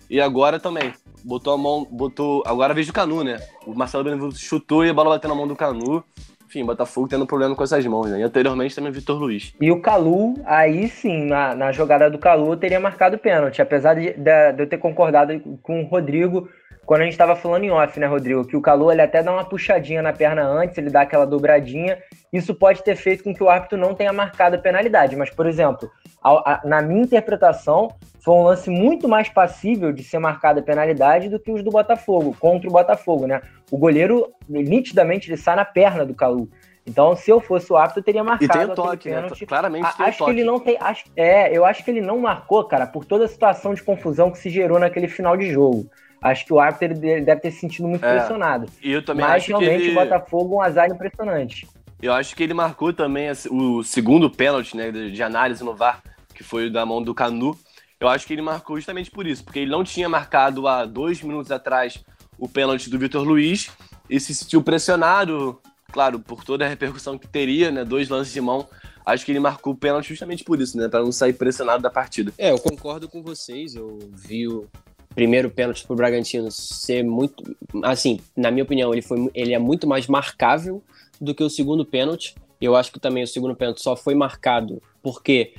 [0.09, 0.93] E agora também.
[1.23, 2.43] Botou a mão, botou.
[2.45, 3.39] Agora a vez do Canu, né?
[3.65, 6.03] O Marcelo Benevenuto chutou e a bola bateu na mão do Canu.
[6.47, 8.21] Enfim, Botafogo tendo problema com essas mãos, né?
[8.21, 9.53] E anteriormente também o Vitor Luiz.
[9.61, 13.61] E o Calu, aí sim, na, na jogada do Calu, teria marcado pênalti.
[13.61, 16.49] Apesar de, de, de eu ter concordado com o Rodrigo
[16.89, 18.43] quando a gente estava falando em off, né, Rodrigo?
[18.43, 21.99] Que o Calu ele até dá uma puxadinha na perna antes, ele dá aquela dobradinha.
[22.33, 25.15] Isso pode ter feito com que o árbitro não tenha marcado a penalidade.
[25.15, 25.87] Mas, por exemplo,
[26.19, 30.63] a, a, na minha interpretação, foi um lance muito mais passível de ser marcada a
[30.63, 33.39] penalidade do que os do Botafogo, contra o Botafogo, né?
[33.69, 36.49] O goleiro, nitidamente, ele sai na perna do Calu.
[36.87, 38.45] Então, se eu fosse o árbitro, eu teria marcado.
[38.45, 39.27] E tem o toque, né?
[39.47, 40.33] Claramente tem acho o toque.
[40.33, 40.75] que ele não tem.
[40.81, 44.31] Acho, é, eu acho que ele não marcou, cara, por toda a situação de confusão
[44.31, 45.87] que se gerou naquele final de jogo.
[46.21, 48.67] Acho que o árbitro ele deve ter se sentido muito é, pressionado.
[48.81, 49.91] E eu também Mas acho realmente ele...
[49.91, 51.67] o Botafogo um azar impressionante.
[52.01, 56.01] Eu acho que ele marcou também o segundo pênalti né, de análise no VAR,
[56.33, 57.57] que foi da mão do Canu.
[57.99, 61.21] Eu acho que ele marcou justamente por isso, porque ele não tinha marcado há dois
[61.21, 62.03] minutos atrás
[62.37, 63.69] o pênalti do Vitor Luiz
[64.09, 65.59] e se sentiu pressionado,
[65.91, 67.83] claro, por toda a repercussão que teria, né?
[67.83, 68.65] Dois lances de mão
[69.11, 70.87] acho que ele marcou o pênalti justamente por isso, né?
[70.87, 72.31] Para não sair pressionado da partida.
[72.37, 73.75] É, eu concordo com vocês.
[73.75, 74.67] Eu vi o
[75.13, 77.55] primeiro pênalti pro Bragantino ser muito.
[77.83, 80.81] Assim, na minha opinião, ele, foi, ele é muito mais marcável
[81.19, 82.35] do que o segundo pênalti.
[82.61, 85.53] Eu acho que também o segundo pênalti só foi marcado porque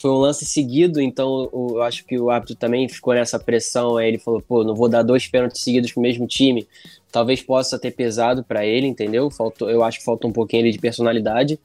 [0.00, 3.96] foi um lance seguido, então eu acho que o árbitro também ficou nessa pressão.
[3.96, 6.66] Aí ele falou: pô, não vou dar dois pênaltis seguidos pro mesmo time.
[7.12, 9.30] Talvez possa ter pesado para ele, entendeu?
[9.30, 11.58] Faltou, eu acho que faltou um pouquinho ali de personalidade.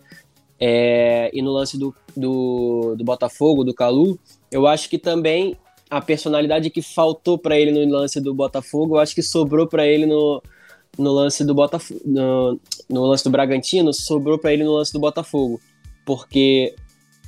[0.60, 4.18] É, e no lance do, do, do Botafogo, do Calu,
[4.52, 5.58] eu acho que também
[5.96, 9.88] a personalidade que faltou para ele no lance do Botafogo, eu acho que sobrou para
[9.88, 10.44] ele no,
[10.98, 15.00] no lance do Botafogo, no, no lance do Bragantino, sobrou para ele no lance do
[15.00, 15.58] Botafogo,
[16.06, 16.76] porque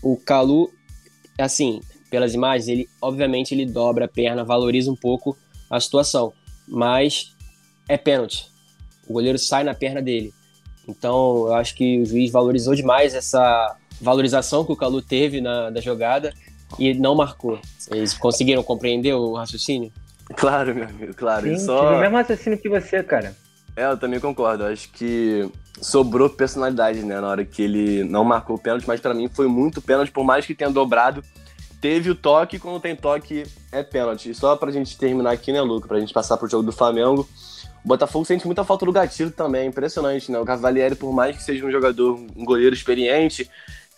[0.03, 0.69] o Calu,
[1.39, 1.79] assim,
[2.11, 5.37] pelas imagens, ele obviamente ele dobra a perna, valoriza um pouco
[5.69, 6.33] a situação,
[6.67, 7.33] mas
[7.87, 8.47] é pênalti.
[9.07, 10.33] O goleiro sai na perna dele.
[10.85, 15.69] Então, eu acho que o juiz valorizou demais essa valorização que o Calu teve na
[15.69, 16.33] da jogada
[16.77, 17.59] e não marcou.
[17.77, 19.91] Vocês conseguiram compreender o raciocínio?
[20.35, 21.47] Claro, meu amigo, claro.
[21.47, 21.95] Sim, Só...
[21.95, 23.35] o mesmo raciocínio que você, cara.
[23.75, 24.63] É, eu também concordo.
[24.63, 25.49] Eu acho que
[25.79, 29.47] sobrou personalidade, né, na hora que ele não marcou o pênalti, mas para mim foi
[29.47, 31.23] muito pênalti, por mais que tenha dobrado.
[31.79, 34.31] Teve o toque, quando tem toque é pênalti.
[34.31, 37.27] E só pra gente terminar aqui, né, Luca, pra gente passar pro jogo do Flamengo.
[37.85, 40.39] O Botafogo sente muita falta do gatilho também, é impressionante, né?
[40.39, 43.49] O Cavalieri, por mais que seja um jogador, um goleiro experiente,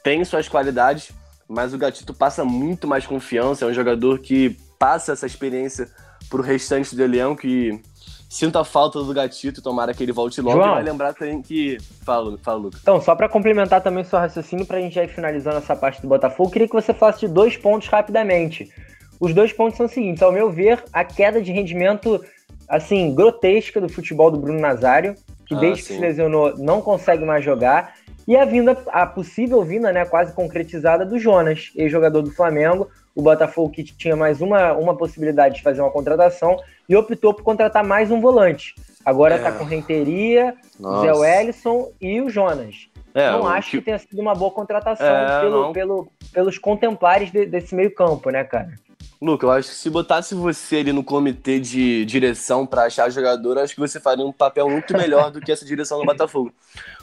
[0.03, 1.11] tem suas qualidades,
[1.49, 5.89] mas o Gatito passa muito mais confiança, é um jogador que passa essa experiência
[6.29, 7.81] pro restante do elenco e
[8.29, 11.41] sinta a falta do Gatito, tomara que ele volte logo João, e vai lembrar também
[11.41, 11.79] que...
[12.05, 12.79] Fala, fala Lucas.
[12.79, 15.99] Então, só para complementar também o seu raciocínio, pra gente já ir finalizando essa parte
[15.99, 18.71] do Botafogo, queria que você falasse de dois pontos rapidamente.
[19.19, 22.23] Os dois pontos são os seguintes, ao meu ver, a queda de rendimento
[22.69, 25.15] assim, grotesca do futebol do Bruno Nazário,
[25.47, 25.87] que ah, desde sim.
[25.87, 27.95] que se lesionou não consegue mais jogar,
[28.29, 33.23] e a vinda, a possível vinda, né, quase concretizada do Jonas, ex-jogador do Flamengo, o
[33.23, 36.55] Botafogo que tinha mais uma, uma possibilidade de fazer uma contratação
[36.87, 38.75] e optou por contratar mais um volante.
[39.03, 39.39] Agora é.
[39.39, 41.07] tá com Renteria, Nossa.
[41.07, 42.87] Zé Wellison e o Jonas.
[43.15, 43.77] É, não acho que...
[43.79, 43.85] que...
[43.85, 48.43] tenha sido uma boa contratação é, pelo, pelo, pelos contemplares de, desse meio campo, né,
[48.43, 48.75] cara?
[49.21, 53.57] Luca, eu acho que se botasse você ali no comitê de direção para achar jogador,
[53.57, 56.53] acho que você faria um papel muito melhor do que essa direção do Botafogo.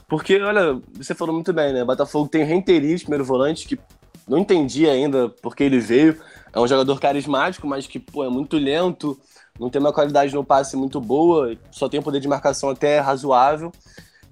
[0.09, 1.85] Porque, olha, você falou muito bem, né?
[1.85, 3.79] Botafogo tem Renteria, primeiro volante, que
[4.26, 6.18] não entendi ainda porque ele veio.
[6.55, 9.18] É um jogador carismático, mas que, pô, é muito lento,
[9.61, 12.98] não tem uma qualidade no passe muito boa, só tem um poder de marcação até
[12.98, 13.70] razoável.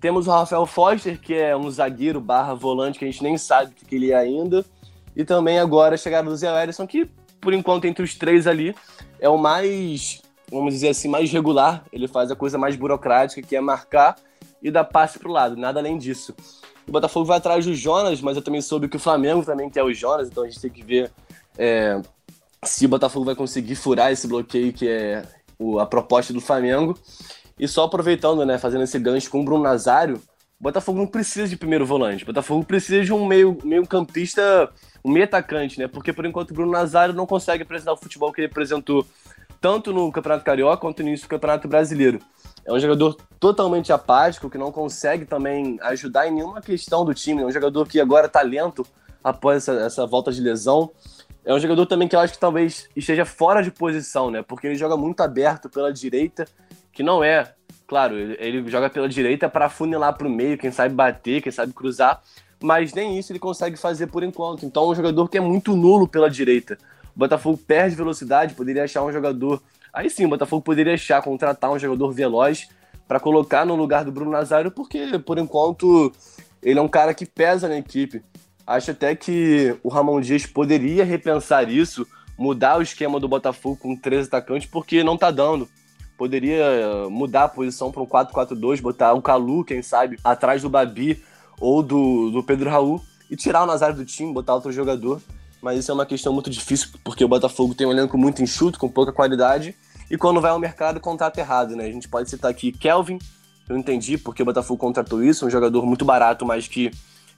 [0.00, 3.72] Temos o Rafael Foster, que é um zagueiro barra volante que a gente nem sabe
[3.72, 4.64] o que ele é ainda.
[5.14, 7.10] E também agora a chegada do Zé Ellison, que
[7.44, 8.74] por enquanto, entre os três ali,
[9.20, 11.84] é o mais, vamos dizer assim, mais regular.
[11.92, 14.16] Ele faz a coisa mais burocrática, que é marcar
[14.62, 16.34] e dar passe pro lado, nada além disso.
[16.88, 19.82] O Botafogo vai atrás do Jonas, mas eu também soube que o Flamengo também quer
[19.82, 21.10] o Jonas, então a gente tem que ver
[21.56, 22.00] é,
[22.62, 25.22] se o Botafogo vai conseguir furar esse bloqueio que é
[25.58, 26.98] o, a proposta do Flamengo.
[27.58, 30.16] E só aproveitando, né, fazendo esse gancho com o Bruno Nazário,
[30.58, 32.24] o Botafogo não precisa de primeiro volante.
[32.24, 34.70] O Botafogo precisa de um meio, meio campista
[35.04, 35.86] um meio atacante, né?
[35.86, 39.06] Porque por enquanto o Bruno Nazário não consegue apresentar o futebol que ele apresentou
[39.60, 42.18] tanto no Campeonato Carioca quanto no início do Campeonato Brasileiro.
[42.64, 47.42] É um jogador totalmente apático, que não consegue também ajudar em nenhuma questão do time.
[47.42, 48.86] É um jogador que agora está lento
[49.22, 50.90] após essa, essa volta de lesão.
[51.44, 54.42] É um jogador também que eu acho que talvez esteja fora de posição, né?
[54.42, 56.46] Porque ele joga muito aberto pela direita,
[56.90, 57.52] que não é,
[57.86, 61.52] claro, ele, ele joga pela direita para funilar para o meio, quem sabe bater, quem
[61.52, 62.22] sabe cruzar,
[62.64, 64.64] mas nem isso ele consegue fazer por enquanto.
[64.64, 66.78] Então é um jogador que é muito nulo pela direita.
[67.14, 69.62] O Botafogo perde velocidade, poderia achar um jogador.
[69.92, 72.66] Aí sim, o Botafogo poderia achar, contratar um jogador veloz
[73.06, 76.10] para colocar no lugar do Bruno Nazário, porque por enquanto
[76.62, 78.22] ele é um cara que pesa na equipe.
[78.66, 82.06] Acho até que o Ramon Dias poderia repensar isso,
[82.38, 85.68] mudar o esquema do Botafogo com três atacantes, porque não tá dando.
[86.16, 91.22] Poderia mudar a posição para um 4-4-2, botar o Calu, quem sabe, atrás do Babi
[91.64, 95.20] ou do, do Pedro Raul e tirar o Nazário do time, botar outro jogador.
[95.62, 98.78] Mas isso é uma questão muito difícil, porque o Botafogo tem um elenco muito enxuto,
[98.78, 99.74] com pouca qualidade,
[100.10, 101.86] e quando vai ao mercado, contrata errado, né?
[101.86, 103.18] A gente pode citar aqui Kelvin,
[103.66, 106.90] eu entendi porque o Botafogo contratou isso, um jogador muito barato, mas que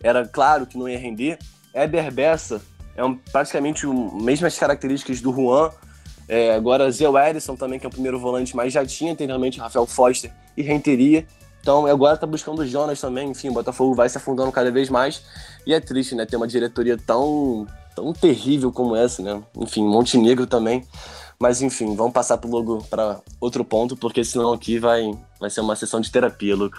[0.02, 1.38] era claro que não ia render.
[1.72, 2.60] Éder Bessa
[2.96, 5.70] é um, praticamente as mesmas características do Juan.
[6.28, 9.86] É, agora Zé Edson também, que é o primeiro volante, mas já tinha anteriormente Rafael
[9.86, 11.24] Foster e Renteria.
[11.66, 14.88] Então agora tá buscando o Jonas também, enfim, o Botafogo vai se afundando cada vez
[14.88, 15.24] mais.
[15.66, 19.42] E é triste, né, ter uma diretoria tão, tão terrível como essa, né?
[19.58, 20.84] Enfim, Montenegro também.
[21.40, 25.10] Mas enfim, vamos passar pro logo para outro ponto, porque senão aqui vai,
[25.40, 26.78] vai ser uma sessão de terapia, Luca.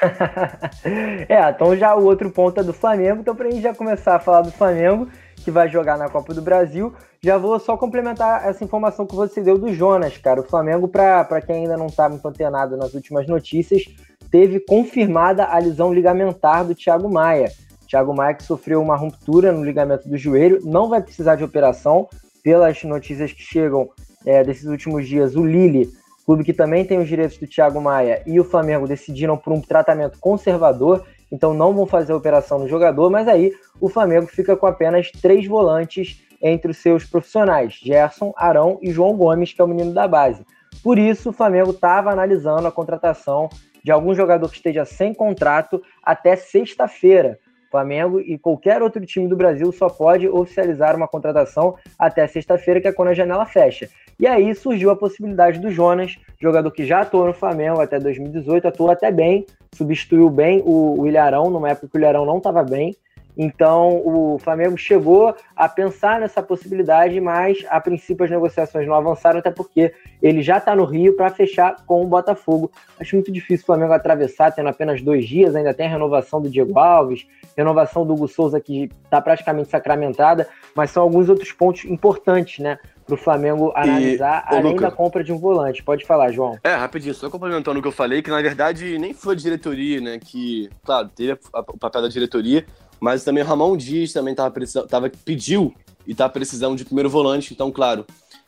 [1.28, 3.20] é, então já o outro ponto é do Flamengo.
[3.20, 5.08] Então, para a gente já começar a falar do Flamengo,
[5.42, 9.42] que vai jogar na Copa do Brasil, já vou só complementar essa informação que você
[9.42, 10.40] deu do Jonas, cara.
[10.40, 13.84] O Flamengo, para quem ainda não está muito antenado nas últimas notícias,
[14.30, 17.50] teve confirmada a lesão ligamentar do Thiago Maia.
[17.88, 22.08] Thiago Maia que sofreu uma ruptura no ligamento do joelho, não vai precisar de operação.
[22.42, 23.90] Pelas notícias que chegam
[24.24, 25.90] é, desses últimos dias, o Lille,
[26.24, 29.60] clube que também tem os direitos do Thiago Maia, e o Flamengo decidiram por um
[29.60, 34.56] tratamento conservador, então não vão fazer a operação no jogador, mas aí o Flamengo fica
[34.56, 39.64] com apenas três volantes entre os seus profissionais, Gerson, Arão e João Gomes, que é
[39.64, 40.44] o menino da base.
[40.82, 43.48] Por isso, o Flamengo estava analisando a contratação
[43.84, 47.38] de algum jogador que esteja sem contrato até sexta-feira.
[47.70, 52.88] Flamengo e qualquer outro time do Brasil só pode oficializar uma contratação até sexta-feira, que
[52.88, 53.88] é quando a janela fecha.
[54.18, 58.68] E aí surgiu a possibilidade do Jonas, jogador que já atuou no Flamengo até 2018,
[58.68, 62.94] atuou até bem, substituiu bem o, Ilharão, numa época que o Ilharão não estava bem,
[63.36, 69.38] então, o Flamengo chegou a pensar nessa possibilidade, mas a princípio as negociações não avançaram,
[69.38, 72.70] até porque ele já está no Rio para fechar com o Botafogo.
[72.98, 75.54] Acho muito difícil o Flamengo atravessar, tendo apenas dois dias.
[75.54, 77.26] Ainda tem a renovação do Diego Alves,
[77.56, 82.78] renovação do Hugo Souza, que está praticamente sacramentada, mas são alguns outros pontos importantes, né?
[83.10, 85.82] para o Flamengo analisar, e, além Luca, da compra de um volante.
[85.82, 86.58] Pode falar, João.
[86.62, 90.00] É, rapidinho, só complementando o que eu falei, que na verdade nem foi a diretoria,
[90.00, 90.18] né?
[90.18, 92.64] Que, claro, teve o papel da diretoria,
[93.00, 95.74] mas também o Ramon Dias também tava precisando, tava, pediu
[96.06, 98.04] e tá precisando de primeiro volante, então, claro,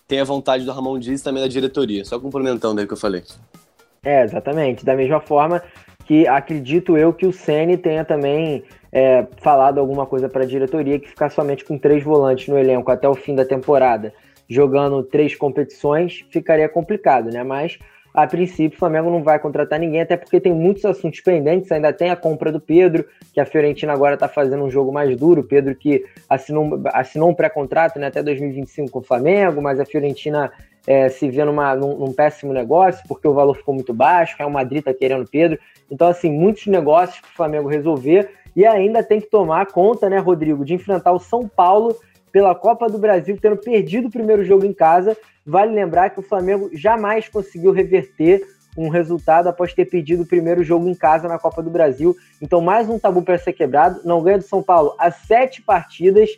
[0.07, 2.05] tem a vontade do Ramon Dias e também da diretoria.
[2.05, 3.22] Só complementando aí o que eu falei.
[4.05, 4.84] É, exatamente.
[4.84, 5.62] Da mesma forma
[6.05, 10.98] que acredito eu que o Ceni tenha também é, falado alguma coisa para a diretoria
[10.98, 14.12] que ficar somente com três volantes no elenco até o fim da temporada,
[14.48, 17.42] jogando três competições, ficaria complicado, né?
[17.42, 17.78] Mas
[18.14, 21.72] a princípio, o Flamengo não vai contratar ninguém, até porque tem muitos assuntos pendentes.
[21.72, 25.16] Ainda tem a compra do Pedro, que a Fiorentina agora está fazendo um jogo mais
[25.16, 25.42] duro.
[25.42, 30.52] Pedro que assinou, assinou um pré-contrato né, até 2025 com o Flamengo, mas a Fiorentina
[30.86, 34.34] é, se vê numa, num, num, péssimo negócio, porque o valor ficou muito baixo.
[34.34, 35.58] O Real Madrid está querendo Pedro.
[35.90, 38.30] Então, assim, muitos negócios para o Flamengo resolver.
[38.54, 41.96] E ainda tem que tomar conta, né, Rodrigo, de enfrentar o São Paulo
[42.32, 45.16] pela Copa do Brasil, tendo perdido o primeiro jogo em casa.
[45.44, 48.42] Vale lembrar que o Flamengo jamais conseguiu reverter
[48.76, 52.16] um resultado após ter perdido o primeiro jogo em casa na Copa do Brasil.
[52.40, 54.00] Então, mais um tabu para ser quebrado.
[54.02, 56.30] Não ganha do São Paulo há sete partidas,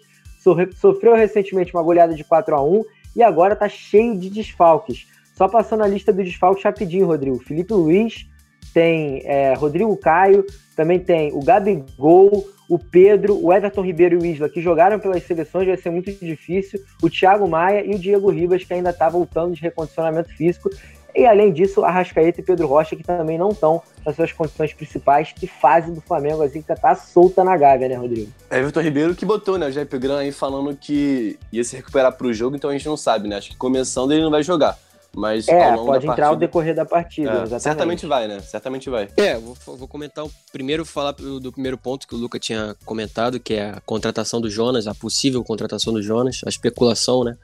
[0.74, 2.84] sofreu recentemente uma goleada de 4 a 1
[3.14, 5.06] e agora está cheio de desfalques.
[5.34, 7.38] Só passando a lista dos desfalques rapidinho, Rodrigo.
[7.38, 8.26] Felipe Luiz,
[8.74, 10.44] tem é, Rodrigo Caio,
[10.76, 15.22] também tem o Gabigol, o Pedro, o Everton Ribeiro e o Isla, que jogaram pelas
[15.22, 19.08] seleções, vai ser muito difícil, o Thiago Maia e o Diego Ribas, que ainda está
[19.08, 20.68] voltando de recondicionamento físico.
[21.16, 24.74] E além disso, a Rascaeta e Pedro Rocha, que também não estão nas suas condições
[24.74, 25.32] principais.
[25.32, 28.32] Que fase do Flamengo, assim, que tá solta na Gávea, né, Rodrigo?
[28.50, 32.12] É Everton Ribeiro que botou, né, o Jair Gran aí falando que ia se recuperar
[32.16, 33.36] pro jogo, então a gente não sabe, né?
[33.36, 34.76] Acho que começando ele não vai jogar.
[35.16, 38.40] Mas é, pode entrar partida, ao decorrer da partida, é, Certamente vai, né?
[38.40, 39.08] Certamente vai.
[39.16, 42.76] É, vou, vou comentar o primeiro, falar do, do, primeiro ponto que o Luca tinha
[42.84, 47.36] comentado, que é a contratação do Jonas, a possível contratação do Jonas, a especulação, né?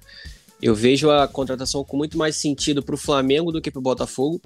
[0.60, 3.82] Eu vejo a contratação com muito mais sentido para o Flamengo do que para o
[3.82, 4.40] Botafogo.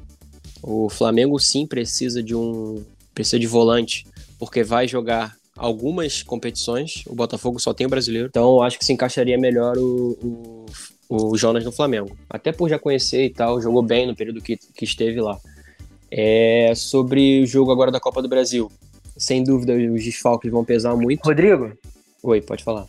[0.63, 4.07] O Flamengo sim precisa de um precisa de volante,
[4.39, 7.05] porque vai jogar algumas competições.
[7.07, 10.67] O Botafogo só tem o brasileiro, então acho que se encaixaria melhor o, o
[11.09, 12.17] o Jonas no Flamengo.
[12.29, 15.39] Até por já conhecer e tal, jogou bem no período que, que esteve lá.
[16.11, 18.71] É, sobre o jogo agora da Copa do Brasil.
[19.17, 21.25] Sem dúvida, os desfalques vão pesar muito.
[21.25, 21.73] Rodrigo?
[22.23, 22.87] Oi, pode falar.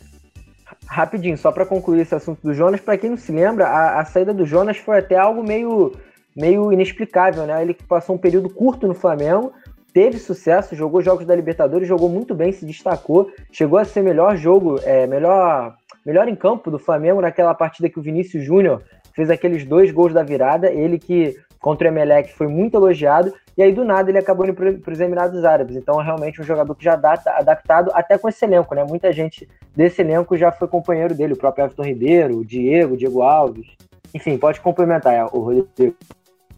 [0.86, 4.04] Rapidinho, só para concluir esse assunto do Jonas, para quem não se lembra, a, a,
[4.04, 5.92] saída do Jonas foi até algo meio,
[6.34, 7.60] meio inexplicável, né?
[7.60, 9.52] Ele passou um período curto no Flamengo,
[9.96, 14.36] teve sucesso, jogou jogos da Libertadores, jogou muito bem, se destacou, chegou a ser melhor
[14.36, 15.74] jogo, é, melhor
[16.04, 18.82] melhor em campo do Flamengo naquela partida que o Vinícius Júnior
[19.14, 23.62] fez aqueles dois gols da virada, ele que contra o Emelec foi muito elogiado, e
[23.62, 25.76] aí do nada ele acabou indo para os Emirados Árabes.
[25.76, 28.84] Então é realmente um jogador que já dá adaptado até com esse elenco, né?
[28.84, 32.96] Muita gente desse elenco já foi companheiro dele, o próprio Everton Ribeiro, o Diego, o
[32.98, 33.66] Diego Alves.
[34.14, 35.96] Enfim, pode complementar o Rodrigo.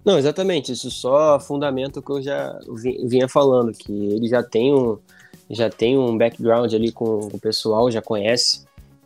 [0.09, 0.73] Não, exatamente.
[0.73, 2.59] Isso só fundamenta o que eu já
[3.05, 4.97] vinha falando, que ele já tem um,
[5.51, 8.65] já tem um background ali com o pessoal, já conhece.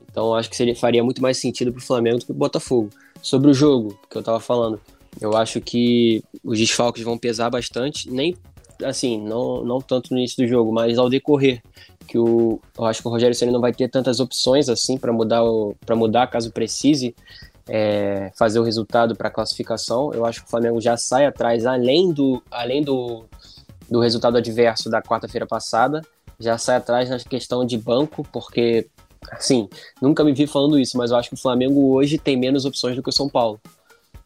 [0.08, 2.88] Então acho que seria, faria muito mais sentido para o Flamengo do que o Botafogo.
[3.20, 4.80] Sobre o jogo que eu estava falando,
[5.20, 8.36] eu acho que os desfalques vão pesar bastante, nem
[8.84, 11.60] assim, não, não tanto no início do jogo, mas ao decorrer.
[12.06, 15.12] Que o, eu acho que o Rogério Ceni não vai ter tantas opções assim para
[15.12, 15.42] mudar
[15.84, 17.12] para mudar caso precise
[17.68, 20.12] é, fazer o resultado para a classificação.
[20.12, 23.24] Eu acho que o Flamengo já sai atrás, além do além do
[23.90, 26.00] do resultado adverso da quarta-feira passada.
[26.40, 28.88] Já sai atrás na questão de banco, porque,
[29.30, 29.68] assim,
[30.00, 32.96] nunca me vi falando isso, mas eu acho que o Flamengo hoje tem menos opções
[32.96, 33.60] do que o São Paulo.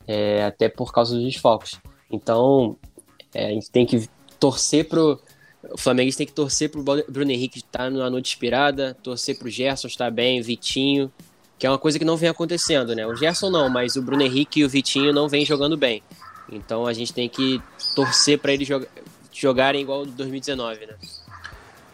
[0.07, 1.81] É, até por causa dos desfalques.
[2.11, 2.77] Então,
[3.35, 4.09] é, a gente tem que
[4.39, 5.21] torcer pro.
[5.73, 9.51] O Flamengo tem que torcer pro Bruno Henrique estar tá numa noite inspirada, torcer pro
[9.51, 11.13] Gerson estar bem, Vitinho,
[11.59, 13.07] que é uma coisa que não vem acontecendo, né?
[13.07, 16.03] O Gerson não, mas o Bruno Henrique e o Vitinho não vêm jogando bem.
[16.51, 17.61] Então a gente tem que
[17.95, 18.87] torcer para eles jog
[19.33, 20.95] jogarem igual 2019, né?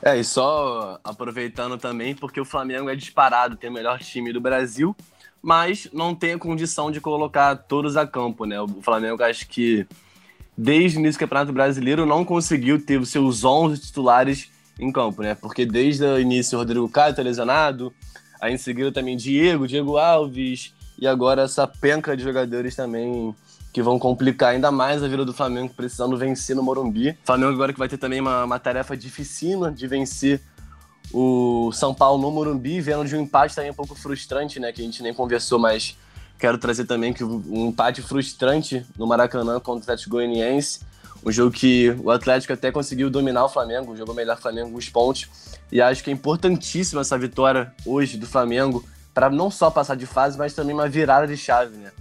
[0.01, 4.41] É, e só aproveitando também, porque o Flamengo é disparado, tem o melhor time do
[4.41, 4.95] Brasil,
[5.41, 8.61] mas não tem a condição de colocar todos a campo, né?
[8.61, 9.87] O Flamengo acho que
[10.57, 15.23] desde o início do Campeonato Brasileiro não conseguiu ter os seus 11 titulares em campo,
[15.23, 15.35] né?
[15.35, 17.93] Porque desde o início o Rodrigo Caio tá lesionado,
[18.43, 23.33] aí em seguida também Diego, Diego Alves, e agora essa penca de jogadores também
[23.73, 27.17] que vão complicar ainda mais a vida do Flamengo, precisando vencer no Morumbi.
[27.25, 30.43] Flamengo agora que vai ter também uma, uma tarefa dificílima de vencer
[31.13, 34.73] o São Paulo no Morumbi, vendo de um empate também um pouco frustrante, né?
[34.73, 35.97] Que a gente nem conversou, mas
[36.39, 40.81] quero trazer também que um empate frustrante no Maracanã contra o Atlético Goianiense.
[41.25, 44.89] Um jogo que o Atlético até conseguiu dominar o Flamengo, jogou melhor o Flamengo os
[44.89, 45.29] pontos.
[45.71, 50.07] E acho que é importantíssima essa vitória hoje do Flamengo para não só passar de
[50.07, 51.93] fase, mas também uma virada de chave, né?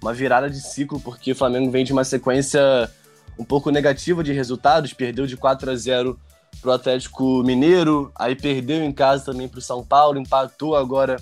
[0.00, 2.90] uma virada de ciclo, porque o Flamengo vem de uma sequência
[3.38, 6.18] um pouco negativa de resultados, perdeu de 4 a 0
[6.60, 11.16] pro Atlético Mineiro, aí perdeu em casa também pro São Paulo, empatou agora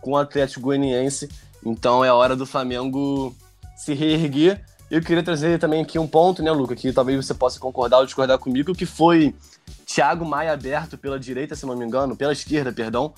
[0.00, 1.28] com o Atlético Goianiense.
[1.64, 3.34] Então é hora do Flamengo
[3.76, 4.64] se reerguer.
[4.88, 8.04] Eu queria trazer também aqui um ponto, né, Luca, que talvez você possa concordar ou
[8.04, 9.34] discordar comigo, que foi
[9.84, 13.12] Thiago Maia aberto pela direita, se não me engano, pela esquerda, perdão.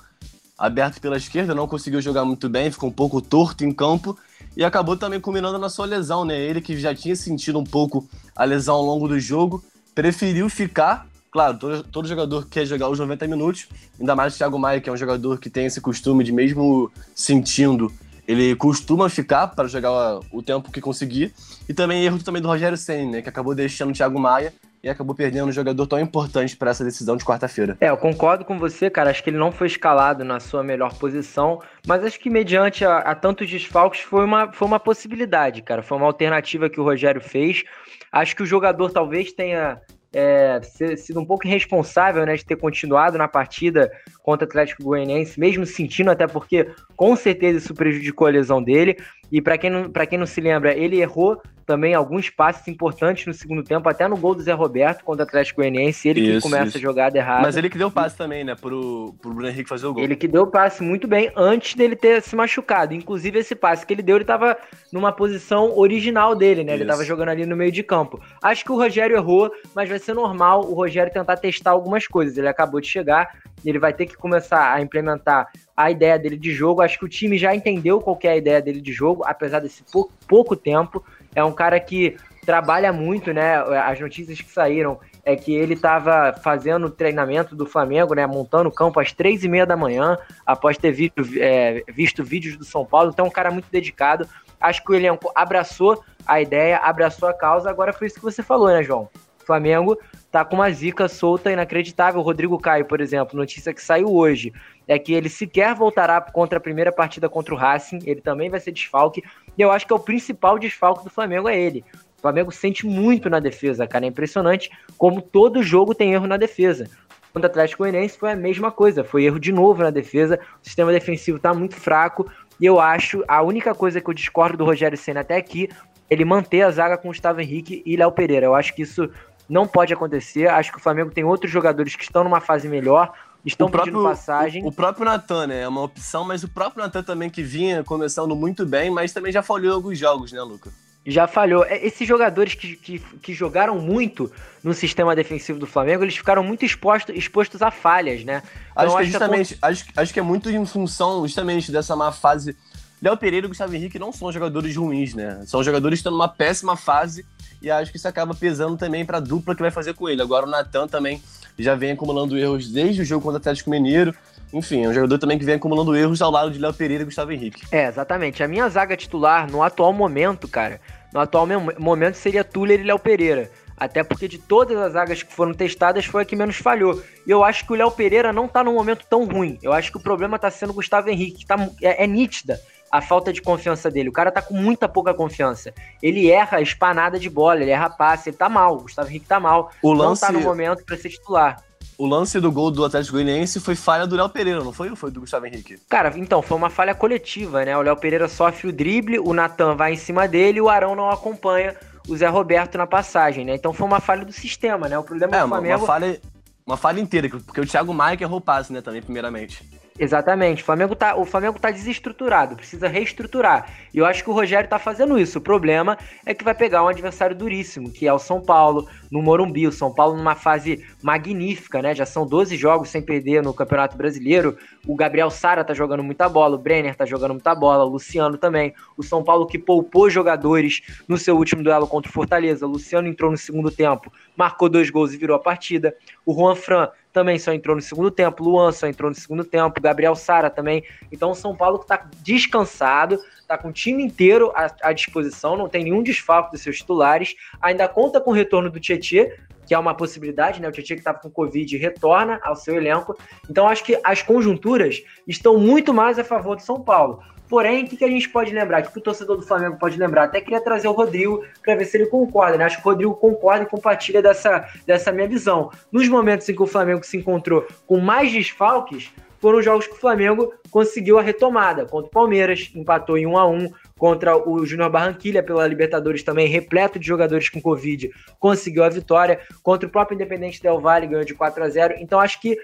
[0.56, 4.18] Aberto pela esquerda, não conseguiu jogar muito bem, ficou um pouco torto em campo
[4.56, 6.40] e acabou também culminando na sua lesão, né?
[6.40, 9.62] Ele que já tinha sentido um pouco a lesão ao longo do jogo,
[9.94, 11.06] preferiu ficar.
[11.30, 13.68] Claro, todo, todo jogador quer jogar os 90 minutos,
[14.00, 16.90] ainda mais o Thiago Maia, que é um jogador que tem esse costume de, mesmo
[17.14, 17.92] sentindo,
[18.28, 21.32] ele costuma ficar para jogar o tempo que conseguir.
[21.66, 23.22] E também erro também do Rogério Senna, né?
[23.22, 24.52] Que acabou deixando o Thiago Maia
[24.82, 27.78] e acabou perdendo um jogador tão importante para essa decisão de quarta-feira.
[27.80, 29.10] É, eu concordo com você, cara.
[29.10, 32.98] Acho que ele não foi escalado na sua melhor posição, mas acho que mediante a,
[32.98, 35.82] a tantos desfalques foi uma, foi uma possibilidade, cara.
[35.82, 37.64] Foi uma alternativa que o Rogério fez.
[38.12, 39.80] Acho que o jogador talvez tenha
[40.12, 40.60] é,
[40.96, 43.90] sido um pouco irresponsável né, de ter continuado na partida
[44.22, 48.96] contra o Atlético Goianiense, mesmo sentindo, até porque com certeza isso prejudicou a lesão dele.
[49.30, 53.34] E para quem, não, quem não se lembra, ele errou também alguns passes importantes no
[53.34, 56.42] segundo tempo, até no gol do Zé Roberto contra o Atlético Goianiense, ele isso, que
[56.42, 56.78] começa isso.
[56.78, 57.42] a jogada errada.
[57.42, 60.02] Mas ele que deu o passe também, né, pro, pro Bruno Henrique fazer o gol.
[60.02, 62.94] Ele que deu o passe muito bem antes dele ter se machucado.
[62.94, 64.56] Inclusive, esse passe que ele deu, ele tava
[64.90, 66.72] numa posição original dele, né?
[66.72, 68.18] Ele tava jogando ali no meio de campo.
[68.42, 72.38] Acho que o Rogério errou, mas vai ser normal o Rogério tentar testar algumas coisas.
[72.38, 73.28] Ele acabou de chegar,
[73.62, 75.46] ele vai ter que começar a implementar
[75.78, 76.82] a ideia dele de jogo.
[76.82, 79.84] Acho que o time já entendeu qual é a ideia dele de jogo, apesar desse
[79.84, 81.04] pouco, pouco tempo.
[81.36, 83.58] É um cara que trabalha muito, né?
[83.84, 88.26] As notícias que saíram é que ele estava fazendo treinamento do Flamengo, né?
[88.26, 92.56] Montando o campo às três e meia da manhã, após ter visto, é, visto vídeos
[92.56, 93.10] do São Paulo.
[93.12, 94.28] Então, é um cara muito dedicado.
[94.60, 97.70] Acho que o elenco abraçou a ideia, abraçou a causa.
[97.70, 99.08] Agora foi isso que você falou, né, João?
[99.48, 99.98] Flamengo
[100.30, 102.20] tá com uma zica solta inacreditável.
[102.20, 104.52] O Rodrigo Caio, por exemplo, notícia que saiu hoje,
[104.86, 108.60] é que ele sequer voltará contra a primeira partida contra o Racing, ele também vai
[108.60, 109.22] ser desfalque,
[109.56, 111.82] e eu acho que é o principal desfalque do Flamengo é ele.
[112.18, 116.36] O Flamengo sente muito na defesa, cara, é impressionante como todo jogo tem erro na
[116.36, 116.88] defesa.
[117.32, 120.66] Contra o Atlético Goianiense foi a mesma coisa, foi erro de novo na defesa, o
[120.66, 122.30] sistema defensivo tá muito fraco,
[122.60, 125.68] e eu acho, a única coisa que eu discordo do Rogério Senna até aqui,
[126.10, 128.46] ele manter a zaga com o Gustavo Henrique e Léo Pereira.
[128.46, 129.10] Eu acho que isso
[129.48, 130.48] não pode acontecer.
[130.48, 133.12] Acho que o Flamengo tem outros jogadores que estão numa fase melhor,
[133.44, 134.62] estão o próprio, passagem.
[134.62, 135.62] O, o, próprio Natan, né?
[135.62, 139.32] É uma opção, mas o próprio Natan também que vinha começando muito bem, mas também
[139.32, 140.70] já falhou alguns jogos, né, Luca?
[141.06, 141.64] Já falhou.
[141.64, 144.30] É, esses jogadores que, que, que, jogaram muito
[144.62, 148.42] no sistema defensivo do Flamengo, eles ficaram muito expostos, expostos a falhas, né?
[148.72, 149.68] Então, acho, que acho justamente, que a...
[149.68, 152.54] acho, acho que é muito em função justamente dessa má fase.
[153.00, 155.42] Léo Pereira e Gustavo Henrique não são jogadores ruins, né?
[155.46, 157.24] São jogadores que estão numa péssima fase
[157.60, 160.22] e acho que isso acaba pesando também para a dupla que vai fazer com ele.
[160.22, 161.22] Agora o Natan também
[161.58, 164.14] já vem acumulando erros desde o jogo contra o Atlético Mineiro.
[164.52, 167.04] Enfim, é um jogador também que vem acumulando erros ao lado de Léo Pereira e
[167.04, 167.62] Gustavo Henrique.
[167.70, 168.42] É, exatamente.
[168.42, 170.80] A minha zaga titular no atual momento, cara,
[171.12, 171.46] no atual
[171.78, 173.50] momento seria Tuller e Léo Pereira.
[173.76, 177.00] Até porque de todas as zagas que foram testadas foi a que menos falhou.
[177.26, 179.58] E eu acho que o Léo Pereira não tá num momento tão ruim.
[179.62, 182.58] Eu acho que o problema tá sendo o Gustavo Henrique, que tá, é, é nítida
[182.90, 184.08] a falta de confiança dele.
[184.08, 185.72] O cara tá com muita pouca confiança.
[186.02, 188.76] Ele erra espanada de bola, ele erra passe, ele tá mal.
[188.76, 189.70] O Gustavo Henrique tá mal.
[189.82, 190.22] O lance...
[190.22, 191.62] Não tá no momento para ser titular.
[191.96, 194.88] O lance do gol do Atlético Goianiense foi falha do Léo Pereira, não foi?
[194.88, 195.78] Ou foi do Gustavo Henrique?
[195.88, 197.76] Cara, então, foi uma falha coletiva, né?
[197.76, 200.94] O Léo Pereira sofre o drible, o Natan vai em cima dele e o Arão
[200.94, 201.74] não acompanha
[202.08, 203.56] o Zé Roberto na passagem, né?
[203.56, 204.96] Então foi uma falha do sistema, né?
[204.96, 205.78] O problema é, do Flamengo...
[205.78, 206.20] Uma falha,
[206.64, 209.68] uma falha inteira, porque o Thiago Maia que errou passe, né, também, primeiramente.
[209.98, 210.62] Exatamente.
[210.62, 213.68] O Flamengo tá, o Flamengo tá desestruturado, precisa reestruturar.
[213.92, 215.38] E eu acho que o Rogério tá fazendo isso.
[215.38, 219.20] O problema é que vai pegar um adversário duríssimo, que é o São Paulo, no
[219.20, 219.66] Morumbi.
[219.66, 221.94] O São Paulo numa fase magnífica, né?
[221.94, 224.56] Já são 12 jogos sem perder no Campeonato Brasileiro.
[224.86, 228.38] O Gabriel Sara tá jogando muita bola, o Brenner tá jogando muita bola, o Luciano
[228.38, 228.72] também.
[228.96, 232.66] O São Paulo que poupou jogadores no seu último duelo contra o Fortaleza.
[232.66, 235.92] O Luciano entrou no segundo tempo, marcou dois gols e virou a partida.
[236.24, 236.88] O Juan Fran
[237.18, 240.84] também só entrou no segundo tempo, Luan só entrou no segundo tempo, Gabriel Sara também.
[241.10, 245.68] Então o São Paulo está descansado, está com o time inteiro à, à, disposição, não
[245.68, 249.78] tem nenhum desfalque dos seus titulares, ainda conta com o retorno do Tietê, que é
[249.78, 250.68] uma possibilidade, né?
[250.68, 253.18] O Tietchan que estava com Covid retorna ao seu elenco.
[253.50, 257.20] Então acho que as conjunturas estão muito mais a favor do São Paulo.
[257.48, 258.82] Porém, o que, que a gente pode lembrar?
[258.82, 260.24] O que o torcedor do Flamengo pode lembrar?
[260.24, 262.64] Até queria trazer o Rodrigo para ver se ele concorda, né?
[262.64, 265.70] Acho que o Rodrigo concorda e compartilha dessa, dessa minha visão.
[265.90, 269.98] Nos momentos em que o Flamengo se encontrou com mais desfalques, foram jogos que o
[269.98, 271.86] Flamengo conseguiu a retomada.
[271.86, 276.48] Contra o Palmeiras, empatou em 1 a 1 contra o Júnior Barranquilha pela Libertadores também,
[276.48, 279.40] repleto de jogadores com Covid, conseguiu a vitória.
[279.62, 282.58] Contra o próprio Independente Del Valle, ganhou de 4 a 0 Então acho que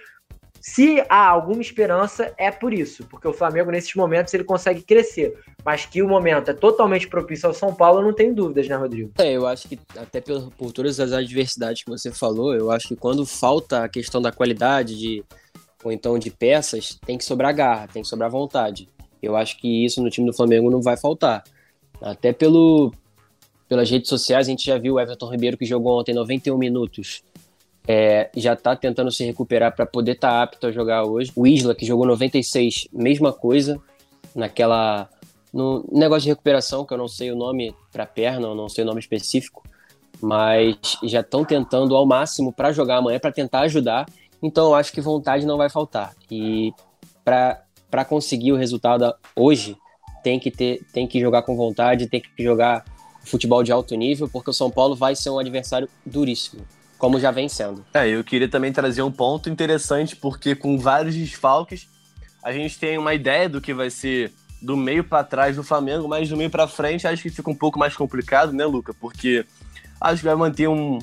[0.67, 5.39] se há alguma esperança, é por isso, porque o Flamengo, nesses momentos, ele consegue crescer.
[5.63, 8.75] Mas que o momento é totalmente propício ao São Paulo, eu não tenho dúvidas, né,
[8.75, 9.13] Rodrigo?
[9.19, 12.89] É, eu acho que, até por, por todas as adversidades que você falou, eu acho
[12.89, 15.23] que quando falta a questão da qualidade de,
[15.85, 18.89] ou então de peças, tem que sobrar garra, tem que sobrar vontade.
[19.23, 21.45] Eu acho que isso no time do Flamengo não vai faltar.
[22.01, 22.91] Até pelo,
[23.69, 27.23] pelas redes sociais, a gente já viu o Everton Ribeiro que jogou ontem 91 minutos
[27.87, 31.31] é, já está tentando se recuperar para poder estar tá apto a jogar hoje.
[31.37, 33.81] O Isla, que jogou 96, mesma coisa,
[34.35, 35.09] naquela.
[35.53, 38.83] No negócio de recuperação, que eu não sei o nome para perna, eu não sei
[38.83, 39.63] o nome específico,
[40.21, 44.05] mas já estão tentando ao máximo para jogar amanhã, para tentar ajudar.
[44.43, 46.13] Então eu acho que vontade não vai faltar.
[46.29, 46.73] E
[47.25, 49.77] para conseguir o resultado hoje,
[50.25, 52.85] tem que, ter, tem que jogar com vontade, tem que jogar
[53.25, 56.67] futebol de alto nível, porque o São Paulo vai ser um adversário duríssimo
[57.05, 57.85] como já vem sendo.
[57.93, 61.87] É, eu queria também trazer um ponto interessante, porque com vários desfalques,
[62.43, 64.33] a gente tem uma ideia do que vai ser
[64.63, 67.55] do meio para trás do Flamengo, mas do meio para frente acho que fica um
[67.55, 68.95] pouco mais complicado, né, Luca?
[68.95, 69.45] Porque
[70.01, 70.99] acho que vai manter um,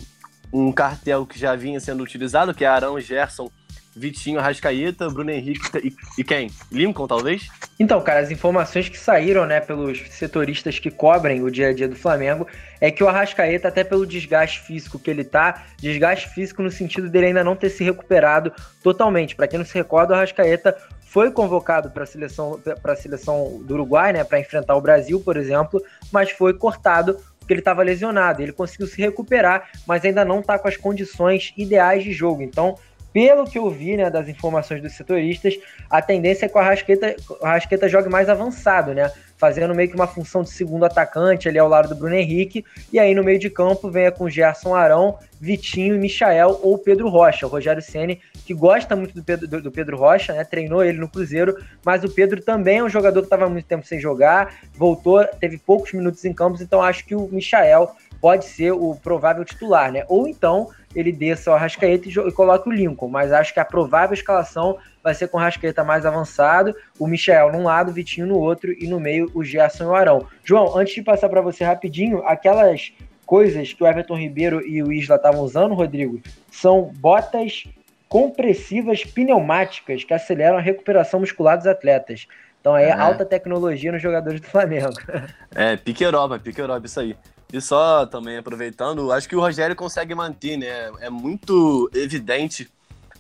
[0.52, 3.52] um cartel que já vinha sendo utilizado, que é Arão, Gerson
[3.96, 6.50] Vitinho, Arrascaeta, Bruno Henrique e, e, quem?
[6.72, 7.50] Lincoln, talvez?
[7.80, 11.88] Então, cara, as informações que saíram, né, pelos setoristas que cobrem o dia a dia
[11.88, 12.48] do Flamengo,
[12.80, 17.10] é que o Arrascaeta, até pelo desgaste físico que ele tá, desgaste físico no sentido
[17.10, 19.36] dele ainda não ter se recuperado totalmente.
[19.36, 23.74] Para quem não se recorda, o Arrascaeta foi convocado para a seleção, pra seleção do
[23.74, 28.42] Uruguai, né, para enfrentar o Brasil, por exemplo, mas foi cortado porque ele estava lesionado.
[28.42, 32.42] Ele conseguiu se recuperar, mas ainda não está com as condições ideais de jogo.
[32.42, 32.78] Então,
[33.14, 35.58] pelo que eu vi né, das informações dos setoristas,
[35.90, 39.12] a tendência é que o Arrasqueta, o Arrasqueta jogue mais avançado, né?
[39.38, 42.64] Fazendo meio que uma função de segundo atacante ali ao lado do Bruno Henrique.
[42.94, 47.10] E aí no meio de campo venha com Gerson Arão, Vitinho e Michael ou Pedro
[47.10, 47.48] Rocha.
[47.48, 50.44] O Rogério Ceni que gosta muito do Pedro, do, do Pedro Rocha, né?
[50.44, 53.86] Treinou ele no Cruzeiro, mas o Pedro também é um jogador que estava muito tempo
[53.86, 57.92] sem jogar, voltou, teve poucos minutos em campos, então acho que o Michael
[58.22, 60.06] pode ser o provável titular, né?
[60.08, 63.66] Ou então ele desça o Arrascaeta e, e coloque o Lincoln, mas acho que a
[63.66, 68.28] provável escalação vai ser com o Arrascaeta mais avançado, o Michel num lado, o Vitinho
[68.28, 70.28] no outro e no meio o Gerson e o Arão.
[70.44, 72.94] João, antes de passar para você rapidinho, aquelas
[73.26, 77.66] coisas que o Everton Ribeiro e o Isla estavam usando, Rodrigo, são botas
[78.08, 82.28] compressivas pneumáticas que aceleram a recuperação muscular dos atletas.
[82.60, 82.92] Então é, é.
[82.92, 84.94] alta tecnologia nos jogadores do Flamengo.
[85.54, 87.14] É, pique Europa, pique Europa, isso aí.
[87.54, 90.90] E só também aproveitando, acho que o Rogério consegue manter, né?
[91.00, 92.70] É muito evidente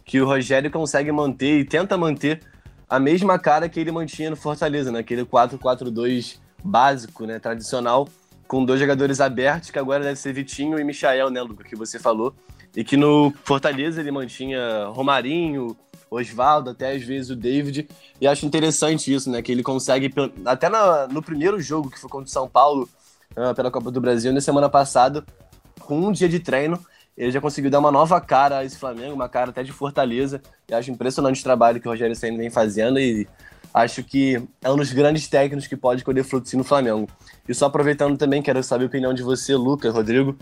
[0.06, 2.42] que o Rogério consegue manter e tenta manter
[2.90, 5.28] a mesma cara que ele mantinha no Fortaleza, naquele né?
[5.28, 7.40] 4-4-2 básico, né?
[7.40, 8.08] Tradicional,
[8.48, 11.98] com dois jogadores abertos, que agora deve ser Vitinho e Michael, né, Luca, que você
[12.00, 12.34] falou.
[12.76, 15.76] E que no Fortaleza ele mantinha Romarinho,
[16.10, 17.88] Osvaldo, até às vezes o David.
[18.20, 19.42] E acho interessante isso, né?
[19.42, 20.14] Que ele consegue,
[20.46, 20.70] até
[21.10, 22.90] no primeiro jogo, que foi contra o São Paulo,
[23.36, 25.24] uh, pela Copa do Brasil na semana passada,
[25.80, 26.80] com um dia de treino,
[27.18, 30.42] ele já conseguiu dar uma nova cara a esse Flamengo, uma cara até de fortaleza.
[30.70, 33.28] E acho impressionante o trabalho que o Rogério Senna vem fazendo e
[33.74, 37.08] acho que é um dos grandes técnicos que pode colher frutos no Flamengo.
[37.48, 40.38] E só aproveitando também, quero saber a opinião de você, Lucas, Rodrigo,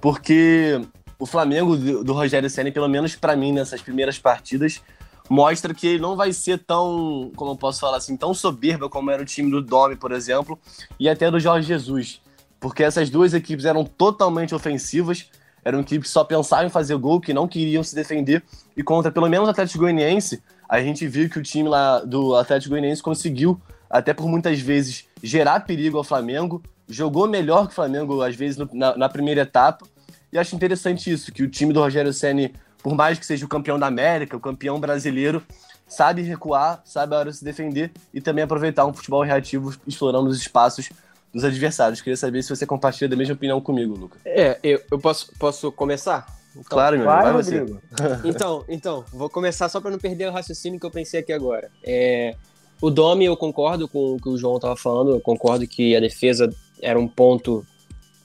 [0.00, 0.80] porque
[1.18, 4.82] o Flamengo do Rogério Senna, pelo menos para mim, nessas primeiras partidas,
[5.28, 9.10] mostra que ele não vai ser tão, como eu posso falar assim, tão soberba como
[9.10, 10.58] era o time do Domi, por exemplo,
[10.98, 12.20] e até do Jorge Jesus.
[12.60, 15.30] Porque essas duas equipes eram totalmente ofensivas,
[15.64, 18.42] eram equipes que só pensavam em fazer gol, que não queriam se defender,
[18.76, 22.34] e contra pelo menos o Atlético Goianiense, a gente viu que o time lá do
[22.36, 27.74] Atlético Goianiense conseguiu, até por muitas vezes, gerar perigo ao Flamengo, jogou melhor que o
[27.74, 29.86] Flamengo, às vezes, no, na, na, primeira etapa,
[30.32, 32.52] e acho interessante isso, que o time do Rogério Ceni
[32.82, 35.42] por mais que seja o campeão da América, o campeão brasileiro,
[35.86, 40.28] sabe recuar, sabe a hora de se defender e também aproveitar um futebol reativo explorando
[40.28, 40.90] os espaços
[41.32, 42.00] dos adversários.
[42.00, 44.20] Queria saber se você compartilha da mesma opinião comigo, Lucas.
[44.24, 46.26] É, eu, eu posso, posso começar?
[46.52, 47.80] Então, claro, meu vai, vai Rodrigo.
[48.24, 51.70] então, então, vou começar só para não perder o raciocínio que eu pensei aqui agora.
[51.84, 52.34] É,
[52.80, 56.00] o Domi, eu concordo com o que o João estava falando, eu concordo que a
[56.00, 57.64] defesa era um ponto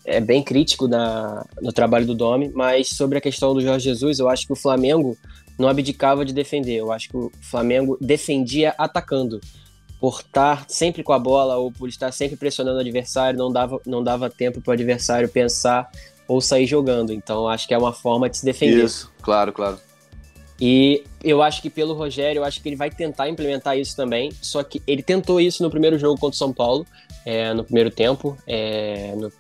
[0.06, 4.20] é bem crítico na, no trabalho do Domi, mas sobre a questão do Jorge Jesus,
[4.20, 5.18] eu acho que o Flamengo
[5.58, 6.76] não abdicava de defender.
[6.76, 9.39] Eu acho que o Flamengo defendia atacando.
[10.04, 13.80] Por estar sempre com a bola ou por estar sempre pressionando o adversário, não dava,
[13.86, 15.89] não dava tempo para o adversário pensar
[16.28, 17.14] ou sair jogando.
[17.14, 18.84] Então, acho que é uma forma de se defender.
[18.84, 19.80] Isso, claro, claro.
[20.60, 24.34] E eu acho que pelo Rogério, eu acho que ele vai tentar implementar isso também.
[24.41, 26.86] Só que ele tentou isso no primeiro jogo contra o São Paulo,
[27.26, 28.38] é, no primeiro tempo.
[28.45, 29.32] É, no,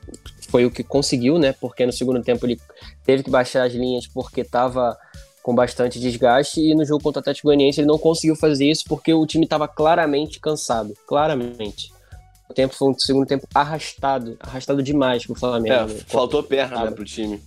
[0.47, 1.53] foi o que conseguiu, né?
[1.59, 2.57] Porque no segundo tempo ele
[3.05, 4.97] teve que baixar as linhas porque estava
[5.43, 8.85] com bastante desgaste e no jogo contra o Atlético Goianiense ele não conseguiu fazer isso
[8.87, 11.91] porque o time estava claramente cansado, claramente.
[12.49, 15.75] O tempo foi um segundo tempo arrastado, arrastado demais pro Flamengo.
[15.75, 15.99] É, né?
[16.07, 17.41] faltou perna, né, pro time.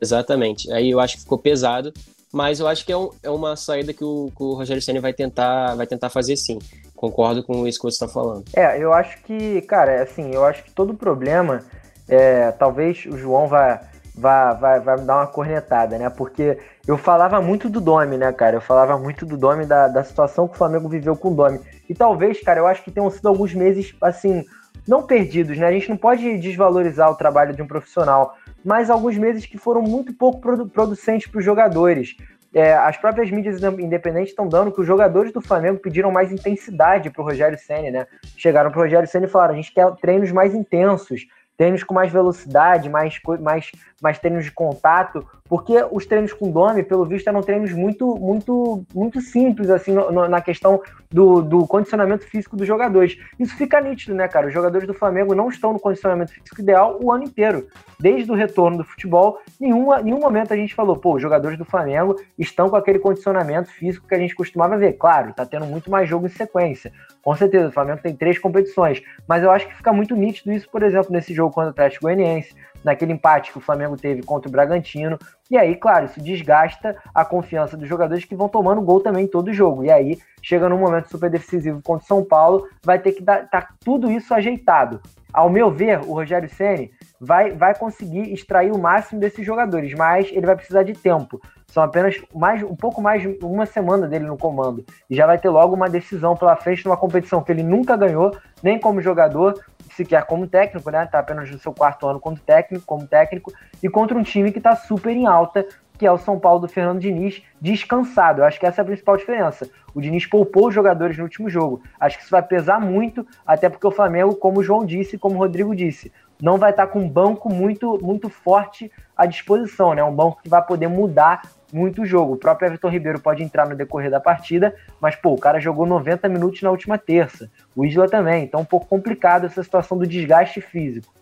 [0.00, 0.72] exatamente.
[0.72, 1.92] Aí eu acho que ficou pesado,
[2.32, 5.00] mas eu acho que é, um, é uma saída que o, que o Rogério Senna
[5.00, 6.58] vai tentar, vai tentar fazer sim.
[6.94, 8.44] Concordo com isso que você está falando.
[8.54, 11.62] É, eu acho que, cara, assim, eu acho que todo problema
[12.08, 13.82] é, talvez o João vá,
[14.16, 16.08] vá, vá, vá me dar uma cornetada, né?
[16.08, 18.56] Porque eu falava muito do Domi, né, cara?
[18.56, 21.60] Eu falava muito do Domi, da, da situação que o Flamengo viveu com o Domi.
[21.88, 24.44] E talvez, cara, eu acho que tenham sido alguns meses, assim,
[24.88, 25.66] não perdidos, né?
[25.66, 29.82] A gente não pode desvalorizar o trabalho de um profissional, mas alguns meses que foram
[29.82, 32.16] muito pouco produ producentes para os jogadores.
[32.54, 37.10] É, as próprias mídias independentes estão dando que os jogadores do Flamengo pediram mais intensidade
[37.10, 38.06] para o Rogério Senna, né?
[38.36, 41.94] Chegaram para o Rogério Senna e falaram: a gente quer treinos mais intensos, treinos com
[41.94, 47.28] mais velocidade, mais, mais, mais treinos de contato, porque os treinos com Domi, pelo visto,
[47.28, 50.80] eram treinos muito, muito, muito simples, assim, no, na questão
[51.10, 53.16] do, do condicionamento físico dos jogadores.
[53.38, 54.48] Isso fica nítido, né, cara?
[54.48, 57.68] Os jogadores do Flamengo não estão no condicionamento físico ideal o ano inteiro.
[57.98, 61.64] Desde o retorno do futebol, nenhuma, nenhum momento a gente falou, pô, os jogadores do
[61.64, 64.94] Flamengo estão com aquele condicionamento físico que a gente costumava ver.
[64.94, 66.92] Claro, tá tendo muito mais jogo em sequência.
[67.22, 69.02] Com certeza, o Flamengo tem três competições.
[69.26, 72.04] Mas eu acho que fica muito nítido isso, por exemplo, nesse jogo contra o Atlético
[72.04, 72.54] Goianiense,
[72.84, 75.18] naquele empate que o Flamengo teve contra o Bragantino.
[75.50, 79.28] E aí, claro, isso desgasta a confiança dos jogadores que vão tomando gol também em
[79.28, 79.84] todo jogo.
[79.84, 83.48] E aí, chega num momento super decisivo contra o São Paulo, vai ter que dar
[83.48, 85.00] tá tudo isso ajeitado.
[85.32, 86.90] Ao meu ver, o Rogério Ceni
[87.20, 91.40] vai, vai conseguir extrair o máximo desses jogadores, mas ele vai precisar de tempo.
[91.66, 94.84] São apenas mais, um pouco mais de uma semana dele no comando.
[95.10, 98.36] E já vai ter logo uma decisão pela frente numa competição que ele nunca ganhou,
[98.62, 99.60] nem como jogador,
[99.92, 101.06] sequer como técnico, né?
[101.06, 103.52] Tá apenas no seu quarto ano como técnico, como técnico,
[103.82, 105.66] e contra um time que está super em alta,
[105.98, 108.40] que é o São Paulo do Fernando Diniz, descansado.
[108.40, 109.68] Eu acho que essa é a principal diferença.
[109.94, 111.82] O Diniz poupou os jogadores no último jogo.
[111.98, 115.36] Acho que isso vai pesar muito, até porque o Flamengo, como o João disse, como
[115.36, 120.04] o Rodrigo disse, não vai estar com um banco muito, muito forte à disposição, né?
[120.04, 121.42] Um banco que vai poder mudar
[121.72, 122.34] muito o jogo.
[122.34, 125.86] O próprio Everton Ribeiro pode entrar no decorrer da partida, mas, pô, o cara jogou
[125.86, 127.50] 90 minutos na última terça.
[127.74, 128.44] O Isla também.
[128.44, 131.12] Então, um pouco complicado essa situação do desgaste físico.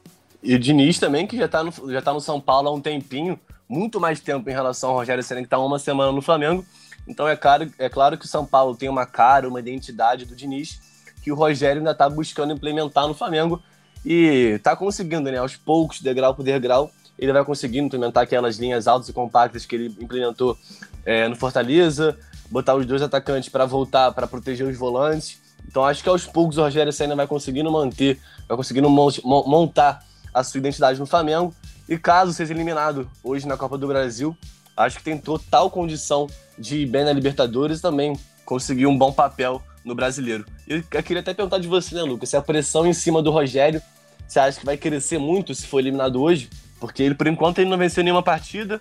[0.44, 2.80] E o Diniz também, que já tá no, já tá no São Paulo há um
[2.80, 6.64] tempinho, muito mais tempo em relação ao Rogério Senna, que tá uma semana no Flamengo.
[7.08, 10.36] Então, é claro, é claro que o São Paulo tem uma cara, uma identidade do
[10.36, 10.80] Diniz,
[11.22, 13.62] que o Rogério ainda tá buscando implementar no Flamengo.
[14.04, 15.38] E tá conseguindo, né?
[15.38, 19.74] Aos poucos, degrau por degrau ele vai conseguindo implementar aquelas linhas altas e compactas que
[19.74, 20.58] ele implementou
[21.04, 22.18] é, no Fortaleza,
[22.50, 25.40] botar os dois atacantes para voltar, para proteger os volantes.
[25.66, 30.04] Então acho que aos poucos o Rogério Senna vai conseguindo manter, vai conseguindo montar
[30.34, 31.54] a sua identidade no Flamengo.
[31.88, 34.36] E caso seja eliminado hoje na Copa do Brasil,
[34.76, 36.26] acho que tem total condição
[36.58, 40.44] de ir bem na Libertadores e também conseguir um bom papel no brasileiro.
[40.66, 42.30] Eu queria até perguntar de você, né, Lucas?
[42.30, 43.82] Se a pressão em cima do Rogério,
[44.26, 46.48] você acha que vai crescer muito se for eliminado hoje?
[46.80, 48.80] Porque ele, por enquanto, ele não venceu nenhuma partida.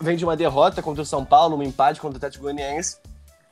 [0.00, 2.96] Vem de uma derrota contra o São Paulo, um empate contra o Atlético Goianiense.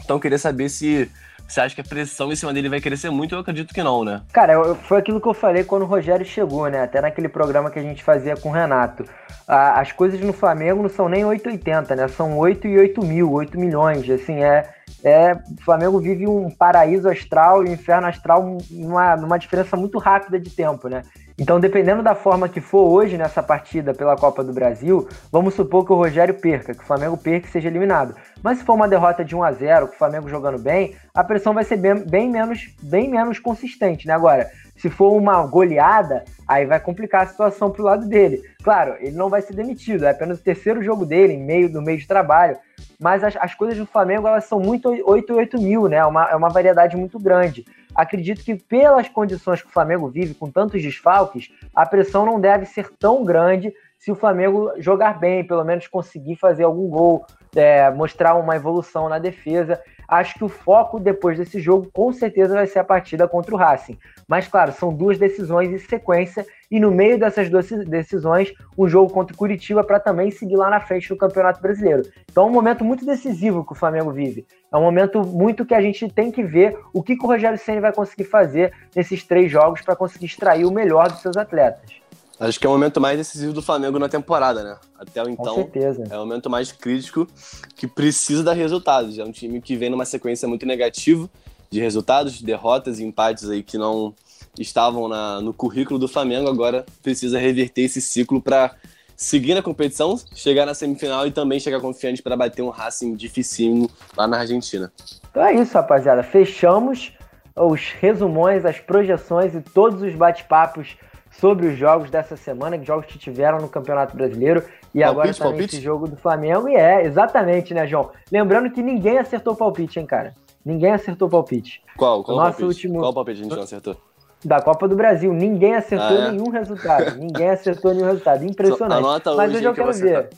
[0.03, 1.11] Então, queria saber se
[1.51, 3.35] Você acha que a pressão em cima dele vai crescer muito?
[3.35, 4.23] Eu acredito que não, né?
[4.33, 6.85] Cara, eu, foi aquilo que eu falei quando o Rogério chegou, né?
[6.85, 9.05] Até naquele programa que a gente fazia com o Renato.
[9.49, 12.07] Ah, as coisas no Flamengo não são nem 880, né?
[12.07, 14.09] São 8 e 8 mil, 8 milhões.
[14.09, 14.71] Assim, é,
[15.03, 19.99] é, o Flamengo vive um paraíso astral e um inferno astral numa, numa diferença muito
[19.99, 21.03] rápida de tempo, né?
[21.41, 25.87] Então, dependendo da forma que for hoje nessa partida pela Copa do Brasil, vamos supor
[25.87, 28.15] que o Rogério perca, que o Flamengo perca e seja eliminado.
[28.43, 31.25] Mas se for uma derrota de 1 a 0 com o Flamengo jogando bem, a
[31.25, 34.13] pressão vai ser bem, bem, menos, bem menos consistente, né?
[34.13, 34.51] Agora,
[34.81, 38.43] se for uma goleada, aí vai complicar a situação pro lado dele.
[38.63, 41.83] Claro, ele não vai ser demitido, é apenas o terceiro jogo dele, em meio, no
[41.83, 42.57] meio de trabalho.
[42.99, 45.97] Mas as, as coisas do Flamengo, elas são muito 8 8 mil, né?
[45.97, 47.65] É uma, é uma variedade muito grande
[47.95, 52.67] acredito que pelas condições que o Flamengo vive, com tantos desfalques, a pressão não deve
[52.67, 57.91] ser tão grande se o Flamengo jogar bem, pelo menos conseguir fazer algum gol, é,
[57.91, 59.81] mostrar uma evolução na defesa.
[60.11, 63.57] Acho que o foco depois desse jogo com certeza vai ser a partida contra o
[63.57, 63.97] Racing.
[64.27, 69.13] Mas claro, são duas decisões em sequência e no meio dessas duas decisões, um jogo
[69.13, 72.03] contra o Curitiba para também seguir lá na frente no Campeonato Brasileiro.
[72.29, 74.45] Então é um momento muito decisivo que o Flamengo vive.
[74.73, 77.57] É um momento muito que a gente tem que ver o que, que o Rogério
[77.57, 82.00] Ceni vai conseguir fazer nesses três jogos para conseguir extrair o melhor dos seus atletas.
[82.41, 84.77] Acho que é o momento mais decisivo do Flamengo na temporada, né?
[84.99, 86.05] Até então, Com certeza.
[86.11, 87.29] é o momento mais crítico
[87.77, 89.19] que precisa dar resultados.
[89.19, 91.29] É um time que vem numa sequência muito negativa
[91.69, 94.15] de resultados, derrotas e empates aí que não
[94.59, 96.49] estavam na, no currículo do Flamengo.
[96.49, 98.75] Agora precisa reverter esse ciclo para
[99.15, 103.91] seguir na competição, chegar na semifinal e também chegar confiante para bater um Racing dificílimo
[104.17, 104.91] lá na Argentina.
[105.31, 106.23] Então é isso, rapaziada.
[106.23, 107.13] Fechamos
[107.55, 110.97] os resumões, as projeções e todos os bate-papos
[111.41, 114.61] sobre os jogos dessa semana, que jogos que tiveram no Campeonato Brasileiro
[114.95, 115.77] e palpite, agora também palpite?
[115.77, 116.69] esse jogo do Flamengo.
[116.69, 118.11] E é, exatamente, né, João?
[118.31, 120.35] Lembrando que ninguém acertou palpite, hein, cara?
[120.65, 121.83] Ninguém acertou palpite.
[121.97, 122.23] Qual?
[122.23, 122.65] Qual Nosso palpite?
[122.65, 123.01] Último...
[123.01, 123.97] Qual palpite a gente não acertou?
[124.45, 125.33] Da Copa do Brasil.
[125.33, 126.31] Ninguém acertou ah, é?
[126.31, 127.17] nenhum resultado.
[127.19, 128.45] ninguém acertou nenhum resultado.
[128.45, 128.99] Impressionante.
[128.99, 130.31] Anota Mas hoje eu quero ver.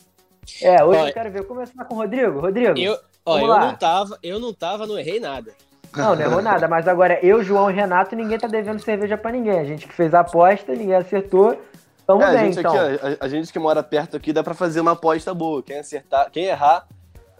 [0.60, 1.46] É, hoje eu quero ver.
[1.46, 2.40] Começar com o Rodrigo.
[2.40, 2.78] Rodrigo.
[2.78, 2.96] Eu,
[3.26, 5.52] ó, eu, não tava, eu não tava, não errei nada.
[5.96, 6.66] Não, não errou nada.
[6.68, 9.58] Mas agora eu, João e Renato, ninguém tá devendo cerveja para ninguém.
[9.58, 11.60] A gente que fez a aposta, ninguém acertou.
[12.06, 12.72] Tamo é, bem, a gente então.
[12.72, 15.62] Aqui, a, a, gente que mora perto aqui dá para fazer uma aposta boa.
[15.62, 16.86] Quem acertar, quem errar,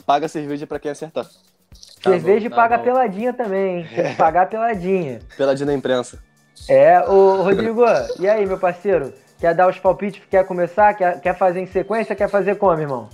[0.07, 1.25] paga cerveja para quem acertar.
[1.25, 2.85] Tá cerveja bom, tá paga bom.
[2.85, 3.89] peladinha também, hein?
[3.95, 5.21] Tem que pagar peladinha.
[5.37, 6.19] Peladinha da imprensa.
[6.69, 7.83] É, o Rodrigo,
[8.21, 9.13] e aí, meu parceiro?
[9.41, 10.23] Quer dar os palpites?
[10.31, 10.95] Quer começar?
[10.95, 12.15] Quer, quer fazer em sequência?
[12.15, 13.09] Quer fazer como, irmão?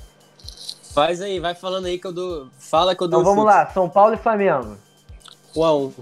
[0.92, 2.48] Faz aí, vai falando aí que eu dou.
[2.58, 3.20] Fala que eu dou.
[3.20, 4.76] Então vamos lá, São Paulo e Flamengo.
[5.56, 5.92] 1 a 1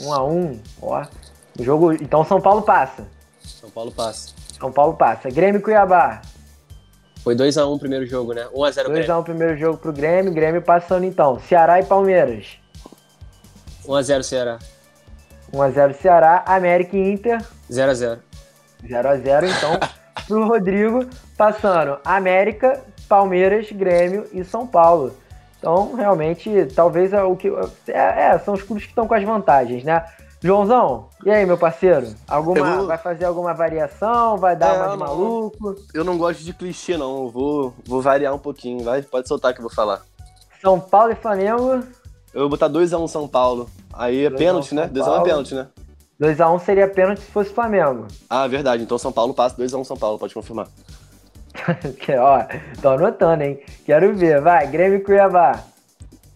[0.00, 1.04] 1 a 1 ó.
[1.58, 1.92] O jogo.
[1.92, 3.06] Então São Paulo passa.
[3.42, 4.34] São Paulo passa.
[4.58, 5.30] São Paulo passa.
[5.30, 6.22] Grêmio e Cuiabá.
[7.22, 8.48] Foi 2x1 o primeiro jogo, né?
[8.52, 9.04] 1x0 Grêmio.
[9.04, 10.32] 2x1 o primeiro jogo pro Grêmio.
[10.32, 11.38] Grêmio passando então.
[11.40, 12.58] Ceará e Palmeiras.
[13.86, 14.58] 1x0 Ceará.
[15.52, 16.44] 1x0 Ceará.
[16.46, 17.44] América e Inter.
[17.70, 18.18] 0x0.
[18.84, 19.78] 0x0, então,
[20.26, 21.06] pro Rodrigo.
[21.36, 25.14] Passando América, Palmeiras, Grêmio e São Paulo.
[25.62, 27.46] Então, realmente, talvez é o que.
[27.86, 30.04] É, é, são os clubes que estão com as vantagens, né?
[30.42, 32.08] Joãozão, e aí, meu parceiro?
[32.26, 32.86] Alguma, vou...
[32.88, 34.36] Vai fazer alguma variação?
[34.36, 35.76] Vai dar é, uma de não, maluco?
[35.94, 37.26] Eu não gosto de clichê, não.
[37.26, 38.82] Eu vou, vou variar um pouquinho.
[38.82, 40.02] Vai, pode soltar que eu vou falar.
[40.60, 41.84] São Paulo e Flamengo.
[42.34, 43.70] Eu vou botar 2x1 um São Paulo.
[43.92, 44.90] Aí é pênalti, né?
[44.92, 45.68] 2x1 é pênalti, né?
[46.20, 48.08] 2x1 um seria pênalti se fosse Flamengo.
[48.28, 48.82] Ah, verdade.
[48.82, 50.66] Então São Paulo passa 2x1 um São Paulo, pode confirmar.
[52.18, 52.44] Ó,
[52.80, 53.60] tô anotando, hein?
[53.84, 54.40] Quero ver.
[54.40, 55.62] Vai, Grêmio e Cuiabá.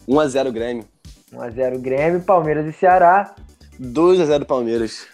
[0.07, 0.85] 1x0 Grêmio.
[1.33, 3.33] 1x0 Grêmio, Palmeiras e Ceará.
[3.79, 5.07] 2x0 Palmeiras.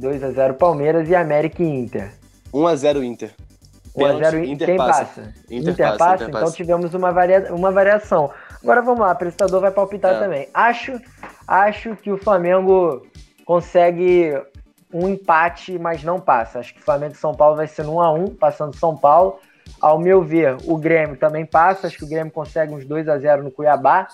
[0.00, 2.10] 2x0 Palmeiras e América e Inter.
[2.52, 3.30] 1x0 Inter.
[3.96, 4.66] 1x0 Inter.
[4.66, 5.04] Quem passa?
[5.04, 5.34] passa?
[5.50, 6.24] Inter, Inter, passa, passa?
[6.24, 7.54] Inter então tivemos uma, varia...
[7.54, 8.30] uma variação.
[8.62, 10.18] Agora vamos lá, o apresentador vai palpitar é.
[10.18, 10.48] também.
[10.52, 11.00] Acho,
[11.46, 13.06] acho que o Flamengo
[13.44, 14.34] consegue
[14.92, 16.58] um empate, mas não passa.
[16.58, 19.38] Acho que o Flamengo e São Paulo vai ser no 1x1, passando São Paulo.
[19.80, 21.86] Ao meu ver, o Grêmio também passa.
[21.86, 24.08] Acho que o Grêmio consegue uns 2 a 0 no Cuiabá.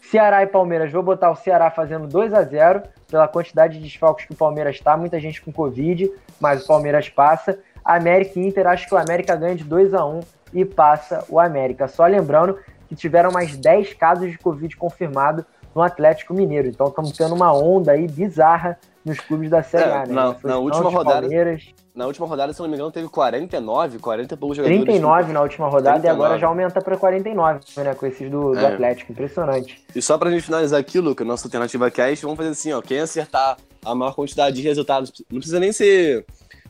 [0.00, 4.26] Ceará e Palmeiras, vou botar o Ceará fazendo 2 a 0 pela quantidade de desfalques
[4.26, 4.96] que o Palmeiras está.
[4.96, 7.58] Muita gente com Covid, mas o Palmeiras passa.
[7.84, 10.20] América e Inter, acho que o América ganha de 2 a 1
[10.52, 11.88] e passa o América.
[11.88, 15.44] Só lembrando que tiveram mais 10 casos de Covid confirmado
[15.74, 16.68] no Atlético Mineiro.
[16.68, 20.14] Então estamos tendo uma onda aí bizarra nos clubes da Série é, A, né?
[20.14, 21.20] Na, na última rodada.
[21.22, 21.74] Palmeiras.
[21.94, 24.84] Na última rodada, se não me engano, teve 49, 40 e poucos jogadores.
[24.84, 26.06] 39 na última rodada 39.
[26.06, 27.94] e agora já aumenta para 49, né?
[27.94, 28.66] Com esses do, do é.
[28.66, 29.10] Atlético.
[29.10, 29.84] Impressionante.
[29.94, 32.80] E só pra gente finalizar aqui, Luca, nossa alternativa cast, vamos fazer assim, ó.
[32.80, 36.24] Quem acertar a maior quantidade de resultados, não precisa nem ser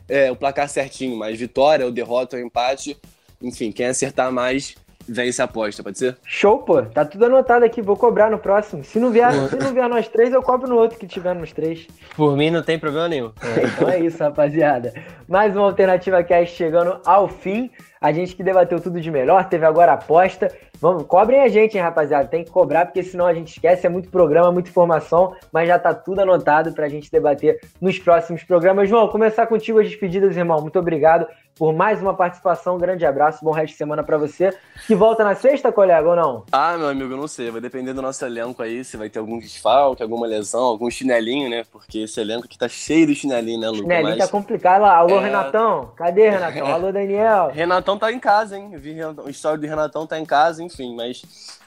[0.07, 2.97] é, o placar certinho, mas vitória ou derrota ou empate,
[3.41, 4.75] enfim, quem acertar mais
[5.09, 6.17] vence a aposta, pode ser?
[6.23, 6.81] Show, pô.
[6.83, 8.83] Tá tudo anotado aqui, vou cobrar no próximo.
[8.83, 11.51] Se não vier, se não vier nós três, eu cobro no outro que tiver nos
[11.51, 11.87] três.
[12.15, 13.31] Por mim não tem problema nenhum.
[13.41, 14.93] É, então é isso, rapaziada.
[15.27, 17.69] Mais uma Alternativa Cast chegando ao fim.
[18.01, 20.49] A gente que debateu tudo de melhor, teve agora a aposta.
[20.79, 22.29] Vamos, cobrem a gente, hein, rapaziada.
[22.29, 23.85] Tem que cobrar, porque senão a gente esquece.
[23.85, 28.43] É muito programa, muita informação, mas já tá tudo anotado pra gente debater nos próximos
[28.43, 28.87] programas.
[28.87, 30.61] João, começar contigo as despedidas, irmão.
[30.61, 31.27] Muito obrigado
[31.59, 32.75] por mais uma participação.
[32.75, 34.53] Um grande abraço, bom resto de semana para você.
[34.87, 36.45] Que volta na sexta, colega, ou não?
[36.53, 37.51] Ah, meu amigo, eu não sei.
[37.51, 41.49] Vai depender do nosso elenco aí, se vai ter algum desfalque, alguma lesão, algum chinelinho,
[41.49, 41.65] né?
[41.69, 43.81] Porque esse elenco aqui tá cheio de chinelinho, né, Lucas?
[43.81, 44.25] Chinelinho Mas...
[44.25, 44.95] tá complicado lá.
[44.95, 45.23] Alô, é...
[45.23, 45.91] Renatão.
[45.97, 46.67] Cadê, Renatão?
[46.71, 47.51] Alô, Daniel.
[47.53, 48.69] Renatão tá em casa, hein?
[48.73, 51.21] Eu vi o história do Renatão tá em casa, enfim, mas.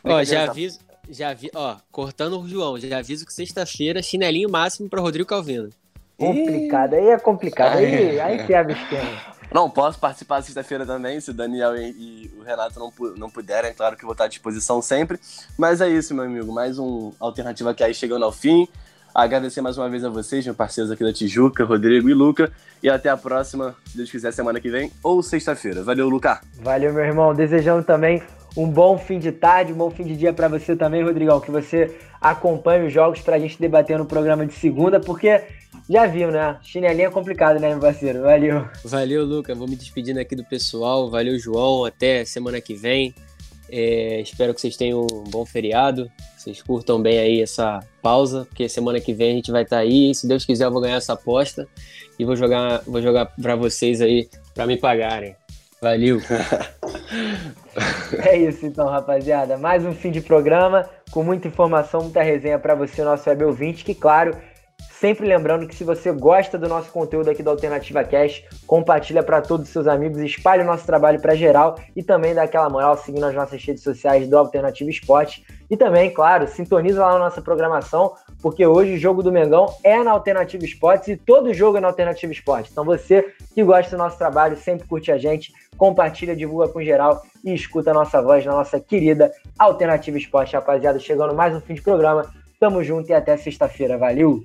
[0.04, 0.80] Ó, já aviso.
[1.10, 5.68] Já vi, ó, cortando o João, já aviso que sexta-feira, chinelinho máximo para Rodrigo Calvino.
[6.16, 9.32] Complicado, aí é complicado, aí, aí quebra o esquema.
[9.52, 13.70] Não, posso participar sexta-feira também, se o Daniel e, e, o Renato não, não puderem,
[13.70, 15.20] é claro que vou estar à disposição sempre.
[15.58, 18.66] Mas é isso, meu amigo, mais um Alternativa que aí chegando ao fim.
[19.14, 22.50] Agradecer mais uma vez a vocês, meus parceiros aqui da Tijuca, Rodrigo e Luca.
[22.82, 25.82] E até a próxima, se Deus quiser, semana que vem ou sexta-feira.
[25.82, 26.40] Valeu, Luca.
[26.62, 27.34] Valeu, meu irmão.
[27.34, 28.22] Desejando também
[28.56, 31.40] um bom fim de tarde, um bom fim de dia para você também, Rodrigão.
[31.40, 35.42] Que você acompanhe os jogos para a gente debater no programa de segunda, porque
[35.90, 36.56] já viu, né?
[36.62, 38.22] Chinelinha é complicado, né, meu parceiro?
[38.22, 38.66] Valeu.
[38.82, 39.54] Valeu, Luca.
[39.54, 41.10] Vou me despedindo aqui do pessoal.
[41.10, 41.84] Valeu, João.
[41.84, 43.14] Até semana que vem.
[43.74, 46.12] É, espero que vocês tenham um bom feriado.
[46.36, 49.82] Vocês curtam bem aí essa pausa, porque semana que vem a gente vai estar tá
[49.82, 50.14] aí.
[50.14, 51.66] Se Deus quiser, eu vou ganhar essa aposta
[52.18, 55.34] e vou jogar, vou jogar para vocês aí para me pagarem.
[55.80, 56.20] Valeu.
[58.26, 59.56] é isso então, rapaziada.
[59.56, 63.84] Mais um fim de programa com muita informação, muita resenha para você, nosso web ouvinte,
[63.84, 64.36] que claro,
[65.02, 69.42] Sempre lembrando que se você gosta do nosso conteúdo aqui da Alternativa Cash, compartilha para
[69.42, 72.96] todos os seus amigos, espalhe o nosso trabalho para geral e também dá aquela moral
[72.96, 75.44] seguindo as nossas redes sociais do Alternativa Esporte.
[75.68, 80.04] E também, claro, sintoniza lá na nossa programação, porque hoje o jogo do Mengão é
[80.04, 82.70] na Alternativa Esportes e todo jogo é na Alternativa Esportes.
[82.70, 87.20] Então você que gosta do nosso trabalho, sempre curte a gente, compartilha, divulga com geral
[87.44, 91.00] e escuta a nossa voz na nossa querida Alternativa Esporte, rapaziada.
[91.00, 92.32] Chegando mais um fim de programa.
[92.60, 93.98] Tamo junto e até sexta-feira.
[93.98, 94.44] Valeu!